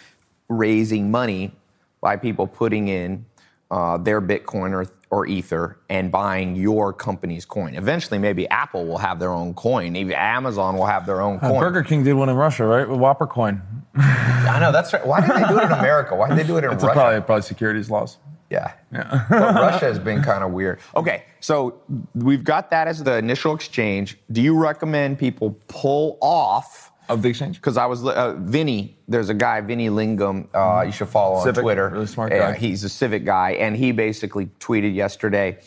raising 0.49 1.11
money 1.11 1.53
by 2.01 2.17
people 2.17 2.47
putting 2.47 2.89
in 2.89 3.25
uh, 3.71 3.97
their 3.97 4.21
Bitcoin 4.21 4.73
or, 4.73 4.87
or 5.11 5.27
Ether 5.27 5.79
and 5.89 6.11
buying 6.11 6.57
your 6.57 6.93
company's 6.93 7.45
coin. 7.45 7.75
Eventually, 7.75 8.19
maybe 8.19 8.47
Apple 8.49 8.87
will 8.87 8.99
have 8.99 9.19
their 9.19 9.31
own 9.33 9.55
coin. 9.55 9.97
Even 9.97 10.13
Amazon 10.15 10.77
will 10.77 10.87
have 10.87 11.07
their 11.07 11.21
own 11.23 11.37
Uh, 11.41 11.49
coin. 11.49 11.61
Burger 11.61 11.83
King 11.83 12.03
did 12.05 12.15
one 12.15 12.29
in 12.29 12.37
Russia, 12.37 12.67
right? 12.67 12.89
With 12.89 12.99
Whopper 12.99 13.27
Coin. 13.27 13.63
I 13.95 14.59
know 14.61 14.73
that's 14.73 14.93
right. 14.93 15.07
Why 15.07 15.21
did 15.21 15.31
they 15.37 15.47
do 15.49 15.59
it 15.59 15.65
in 15.65 15.73
America? 15.85 16.17
Why 16.17 16.29
did 16.29 16.39
they 16.39 16.45
do 16.45 16.57
it 16.57 16.65
in 16.65 16.73
It's 16.73 16.83
Russia? 16.83 16.95
probably 16.95 17.21
probably 17.21 17.43
securities 17.43 17.91
laws. 17.91 18.19
Yeah. 18.51 18.73
but 18.91 19.31
Russia 19.31 19.87
has 19.87 19.99
been 19.99 20.23
kind 20.23 20.45
of 20.45 20.51
weird. 20.53 20.79
Okay, 20.95 21.25
so 21.41 21.81
we've 22.15 22.45
got 22.45 22.71
that 22.71 22.87
as 22.87 23.03
the 23.03 23.17
initial 23.17 23.55
exchange. 23.55 24.19
Do 24.31 24.43
you 24.43 24.59
recommend 24.59 25.19
people 25.19 25.59
pull 25.69 26.19
off? 26.21 26.91
Of 27.09 27.23
the 27.23 27.31
exchange? 27.31 27.57
Because 27.57 27.77
I 27.77 27.87
was 27.87 28.05
uh, 28.07 28.35
Vinny. 28.39 28.97
There's 29.09 29.29
a 29.29 29.35
guy, 29.35 29.61
Vinny 29.63 29.89
Lingham. 29.89 30.49
Uh, 30.55 30.83
you 30.83 30.93
should 30.93 31.09
follow 31.09 31.37
on 31.37 31.55
Twitter. 31.55 31.89
really 31.89 32.07
smart 32.07 32.33
Uh, 32.33 32.53
guy. 32.53 32.55
he's 32.59 32.85
a 32.85 32.89
civic 32.89 33.25
guy, 33.25 33.53
and 33.53 33.75
he 33.77 33.91
basically 33.93 34.47
tweeted 34.61 34.95
yesterday. 34.95 35.59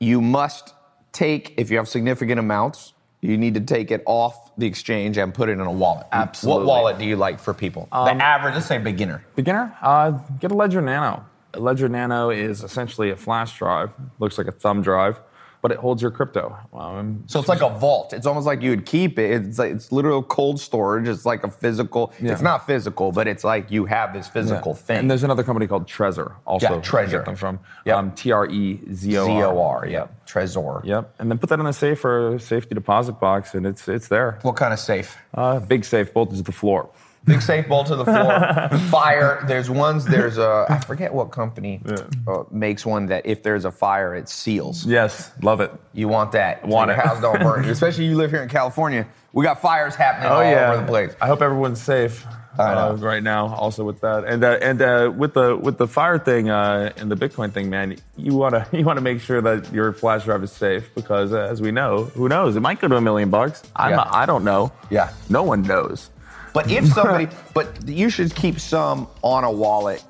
You 0.00 0.20
must 0.20 0.74
take 1.12 1.54
if 1.58 1.70
you 1.70 1.76
have 1.76 1.88
significant 1.88 2.40
amounts. 2.40 2.94
You 3.22 3.36
need 3.36 3.54
to 3.54 3.60
take 3.60 3.90
it 3.90 4.02
off 4.06 4.56
the 4.56 4.66
exchange 4.66 5.18
and 5.18 5.34
put 5.34 5.48
it 5.48 5.52
in 5.52 5.60
a 5.60 5.70
wallet. 5.70 6.06
Absolutely. 6.12 6.64
What 6.64 6.66
wallet 6.66 6.98
do 6.98 7.04
you 7.04 7.16
like 7.16 7.38
for 7.38 7.52
people? 7.52 7.86
the 7.90 8.24
average, 8.24 8.54
let's 8.54 8.66
say 8.66 8.78
beginner. 8.78 9.24
Beginner, 9.36 9.76
uh, 9.82 10.12
get 10.38 10.50
a 10.50 10.54
Ledger 10.54 10.80
Nano. 10.80 11.24
A 11.52 11.60
Ledger 11.60 11.88
Nano 11.88 12.30
is 12.30 12.62
essentially 12.62 13.10
a 13.10 13.16
flash 13.16 13.58
drive. 13.58 13.90
Looks 14.20 14.38
like 14.38 14.46
a 14.46 14.52
thumb 14.52 14.82
drive, 14.82 15.20
but 15.62 15.70
it 15.72 15.78
holds 15.78 16.00
your 16.00 16.10
crypto. 16.10 16.56
Um, 16.72 17.24
So 17.26 17.38
it's 17.38 17.48
like 17.48 17.60
a 17.60 17.68
vault. 17.68 18.12
It's 18.12 18.26
almost 18.26 18.46
like 18.46 18.62
you 18.62 18.70
would 18.70 18.86
keep 18.86 19.18
it. 19.18 19.30
It's 19.30 19.58
like 19.58 19.72
it's 19.72 19.92
literal 19.92 20.22
cold 20.22 20.58
storage. 20.60 21.06
It's 21.08 21.26
like 21.26 21.44
a 21.44 21.50
physical. 21.50 22.12
Yeah. 22.20 22.32
It's 22.32 22.42
not 22.42 22.66
physical, 22.66 23.12
but 23.12 23.26
it's 23.28 23.44
like 23.44 23.70
you 23.70 23.84
have 23.86 24.12
this 24.12 24.26
physical 24.28 24.72
Yeah. 24.72 24.78
thing. 24.78 24.98
And 24.98 25.10
there's 25.10 25.22
another 25.24 25.42
company 25.44 25.66
called 25.66 25.86
Trezor 25.86 26.32
also. 26.46 26.74
Yeah, 26.74 26.80
Trezor. 26.80 27.10
Get 27.10 27.24
them 27.26 27.36
from 27.36 27.58
Yep. 27.84 27.96
um, 27.96 28.12
T 28.12 28.32
R 28.32 28.46
E 28.46 28.80
Z 28.92 29.16
O 29.18 29.20
R. 29.22 29.26
Z 29.26 29.42
O 29.42 29.60
R. 29.62 29.86
Yeah, 29.86 30.06
Trezor. 30.26 30.84
Yep. 30.84 31.14
And 31.18 31.30
then 31.30 31.38
put 31.38 31.50
that 31.50 31.60
in 31.60 31.66
a 31.66 31.72
safe 31.72 32.04
or 32.04 32.38
safety 32.38 32.74
deposit 32.74 33.20
box, 33.20 33.54
and 33.54 33.66
it's 33.66 33.86
it's 33.88 34.08
there. 34.08 34.38
What 34.42 34.56
kind 34.56 34.72
of 34.72 34.78
safe? 34.78 35.16
Uh, 35.34 35.60
big 35.60 35.84
safe, 35.84 36.12
bolted 36.14 36.36
to 36.38 36.42
the 36.42 36.52
floor. 36.52 36.88
Big 37.24 37.42
safe 37.42 37.68
bolt 37.68 37.86
to 37.88 37.96
the 37.96 38.04
floor. 38.04 38.78
fire. 38.90 39.44
There's 39.46 39.68
ones. 39.68 40.04
There's 40.06 40.38
a. 40.38 40.66
I 40.68 40.78
forget 40.80 41.12
what 41.12 41.30
company 41.30 41.82
uh, 42.26 42.44
makes 42.50 42.86
one 42.86 43.06
that 43.06 43.26
if 43.26 43.42
there's 43.42 43.64
a 43.66 43.70
fire, 43.70 44.14
it 44.14 44.28
seals. 44.28 44.86
Yes, 44.86 45.30
love 45.42 45.60
it. 45.60 45.70
You 45.92 46.08
want 46.08 46.32
that? 46.32 46.64
Want 46.66 46.88
so 46.88 46.92
it. 46.92 46.96
Your 46.96 47.06
house 47.06 47.20
don't 47.20 47.40
burn. 47.40 47.64
Especially 47.68 48.06
you 48.06 48.16
live 48.16 48.30
here 48.30 48.42
in 48.42 48.48
California. 48.48 49.06
We 49.32 49.44
got 49.44 49.60
fires 49.60 49.94
happening 49.94 50.30
Oh 50.30 50.36
all 50.36 50.42
yeah. 50.42 50.72
over 50.72 50.80
the 50.80 50.86
place. 50.88 51.14
I 51.20 51.26
hope 51.28 51.40
everyone's 51.42 51.80
safe 51.80 52.26
uh, 52.58 52.96
right 52.98 53.22
now. 53.22 53.54
Also 53.54 53.84
with 53.84 54.00
that, 54.00 54.24
and 54.24 54.42
uh, 54.42 54.58
and 54.60 54.80
uh, 54.82 55.12
with 55.14 55.34
the 55.34 55.56
with 55.56 55.76
the 55.78 55.86
fire 55.86 56.18
thing 56.18 56.48
uh, 56.50 56.90
and 56.96 57.10
the 57.10 57.16
Bitcoin 57.16 57.52
thing, 57.52 57.68
man, 57.70 57.96
you 58.16 58.34
wanna 58.34 58.66
you 58.72 58.84
wanna 58.84 59.02
make 59.02 59.20
sure 59.20 59.40
that 59.42 59.70
your 59.72 59.92
flash 59.92 60.24
drive 60.24 60.42
is 60.42 60.52
safe 60.52 60.92
because 60.94 61.32
uh, 61.32 61.40
as 61.42 61.60
we 61.60 61.70
know, 61.70 62.04
who 62.04 62.28
knows? 62.28 62.56
It 62.56 62.60
might 62.60 62.80
go 62.80 62.88
to 62.88 62.96
a 62.96 63.00
million 63.00 63.28
bucks. 63.30 63.62
I'm 63.76 63.90
Yeah. 63.90 63.96
not, 63.96 64.14
I 64.14 64.24
don't 64.26 64.42
know. 64.42 64.72
Yeah. 64.88 65.12
No 65.28 65.42
one 65.42 65.62
knows. 65.62 66.10
But 66.52 66.70
if 66.70 66.86
somebody, 66.92 67.28
but 67.54 67.88
you 67.88 68.10
should 68.10 68.34
keep 68.34 68.58
some 68.60 69.08
on 69.22 69.44
a 69.44 69.50
wallet, 69.50 70.04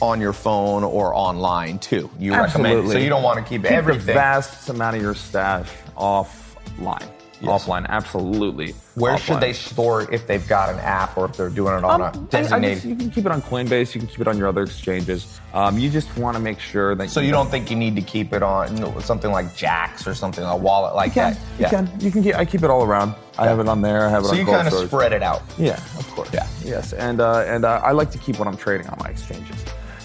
on 0.00 0.20
your 0.20 0.32
phone 0.32 0.84
or 0.84 1.14
online 1.14 1.78
too. 1.78 2.10
You 2.18 2.32
recommend, 2.34 2.88
so 2.88 2.98
you 2.98 3.08
don't 3.08 3.22
want 3.22 3.38
to 3.38 3.44
keep, 3.48 3.62
Keep 3.62 3.70
everything. 3.70 4.06
the 4.06 4.12
vast 4.12 4.68
amount 4.68 4.96
of 4.96 5.02
your 5.02 5.14
stash 5.14 5.68
offline. 5.96 7.08
Yes. 7.46 7.64
Offline, 7.66 7.86
absolutely. 7.88 8.74
Where 8.94 9.16
should 9.18 9.40
they 9.40 9.52
store 9.52 10.02
it 10.02 10.10
if 10.12 10.26
they've 10.26 10.46
got 10.46 10.68
an 10.68 10.78
app 10.80 11.16
or 11.16 11.26
if 11.26 11.36
they're 11.36 11.48
doing 11.50 11.76
it 11.78 11.84
on 11.84 12.00
Um, 12.00 12.00
a 12.02 12.04
I- 12.04 12.08
I 12.08 12.12
designated? 12.30 12.74
just- 12.78 12.86
you 12.86 12.96
can 12.96 13.10
keep 13.10 13.26
it 13.26 13.32
on 13.32 13.42
Coinbase. 13.42 13.94
You 13.94 14.00
can 14.00 14.08
keep 14.08 14.20
it 14.20 14.28
on 14.28 14.36
your 14.38 14.48
other 14.48 14.62
exchanges. 14.62 15.26
Um, 15.54 15.78
you 15.78 15.88
just 15.90 16.14
want 16.18 16.36
to 16.36 16.42
make 16.42 16.58
sure 16.60 16.94
that 16.94 17.10
so 17.10 17.20
you 17.20 17.30
don't 17.32 17.50
think 17.50 17.70
you 17.70 17.76
need 17.76 17.96
to 17.96 18.02
keep 18.02 18.32
it 18.32 18.42
on 18.42 19.00
something 19.02 19.30
like 19.30 19.56
Jaxx 19.56 20.06
or 20.06 20.14
something, 20.14 20.44
a 20.44 20.56
wallet 20.56 20.94
like 20.94 21.14
You 21.16 21.22
can. 21.22 21.32
that? 21.32 21.40
You 21.58 21.66
can. 21.66 22.00
You 22.00 22.10
can. 22.10 22.22
Keep, 22.22 22.34
I 22.36 22.44
keep 22.44 22.62
it 22.62 22.70
all 22.70 22.82
around. 22.82 23.14
I 23.38 23.46
have 23.46 23.60
it 23.60 23.68
on 23.68 23.82
there. 23.82 24.06
I 24.06 24.10
have 24.10 24.22
it 24.24 24.26
So 24.26 24.32
on 24.32 24.38
you 24.38 24.44
cold 24.44 24.56
kind 24.62 24.68
of 24.74 24.88
spread 24.88 25.12
it 25.12 25.22
out. 25.22 25.42
Yeah, 25.58 25.74
of 25.98 26.10
course. 26.14 26.28
Yeah. 26.32 26.46
Yes, 26.64 26.92
and 26.94 27.20
uh, 27.20 27.44
and 27.46 27.64
uh, 27.64 27.80
I 27.84 27.92
like 27.92 28.10
to 28.12 28.18
keep 28.18 28.38
what 28.38 28.48
I'm 28.48 28.56
trading 28.56 28.86
on 28.88 28.96
my 29.00 29.10
exchanges, 29.10 29.56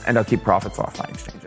and 0.06 0.18
I'll 0.18 0.24
keep 0.26 0.44
profits 0.44 0.80
off 0.80 0.98
my 1.00 1.06
exchanges. 1.10 1.41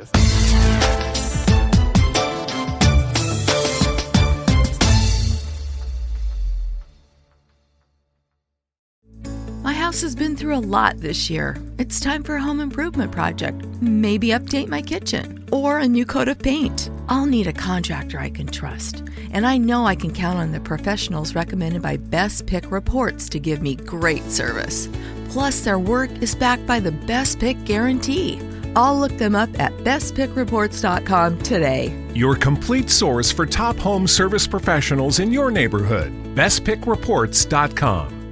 House 9.94 10.02
has 10.02 10.16
been 10.16 10.34
through 10.34 10.56
a 10.56 10.66
lot 10.74 10.98
this 10.98 11.30
year. 11.30 11.56
It's 11.78 12.00
time 12.00 12.24
for 12.24 12.34
a 12.34 12.42
home 12.42 12.58
improvement 12.58 13.12
project. 13.12 13.64
Maybe 13.80 14.30
update 14.30 14.66
my 14.66 14.82
kitchen 14.82 15.46
or 15.52 15.78
a 15.78 15.86
new 15.86 16.04
coat 16.04 16.26
of 16.26 16.40
paint. 16.40 16.90
I'll 17.08 17.26
need 17.26 17.46
a 17.46 17.52
contractor 17.52 18.18
I 18.18 18.30
can 18.30 18.48
trust. 18.48 19.04
And 19.32 19.46
I 19.46 19.56
know 19.56 19.86
I 19.86 19.94
can 19.94 20.12
count 20.12 20.40
on 20.40 20.50
the 20.50 20.58
professionals 20.58 21.36
recommended 21.36 21.80
by 21.80 21.96
Best 21.98 22.44
Pick 22.44 22.72
Reports 22.72 23.28
to 23.28 23.38
give 23.38 23.62
me 23.62 23.76
great 23.76 24.24
service. 24.24 24.88
Plus, 25.28 25.60
their 25.60 25.78
work 25.78 26.10
is 26.20 26.34
backed 26.34 26.66
by 26.66 26.80
the 26.80 26.90
Best 27.06 27.38
Pick 27.38 27.64
guarantee. 27.64 28.40
I'll 28.74 28.98
look 28.98 29.16
them 29.16 29.36
up 29.36 29.50
at 29.60 29.72
bestpickreports.com 29.84 31.38
today. 31.42 31.96
Your 32.14 32.34
complete 32.34 32.90
source 32.90 33.30
for 33.30 33.46
top 33.46 33.76
home 33.76 34.08
service 34.08 34.48
professionals 34.48 35.20
in 35.20 35.30
your 35.30 35.52
neighborhood. 35.52 36.12
BestPickReports.com. 36.34 38.23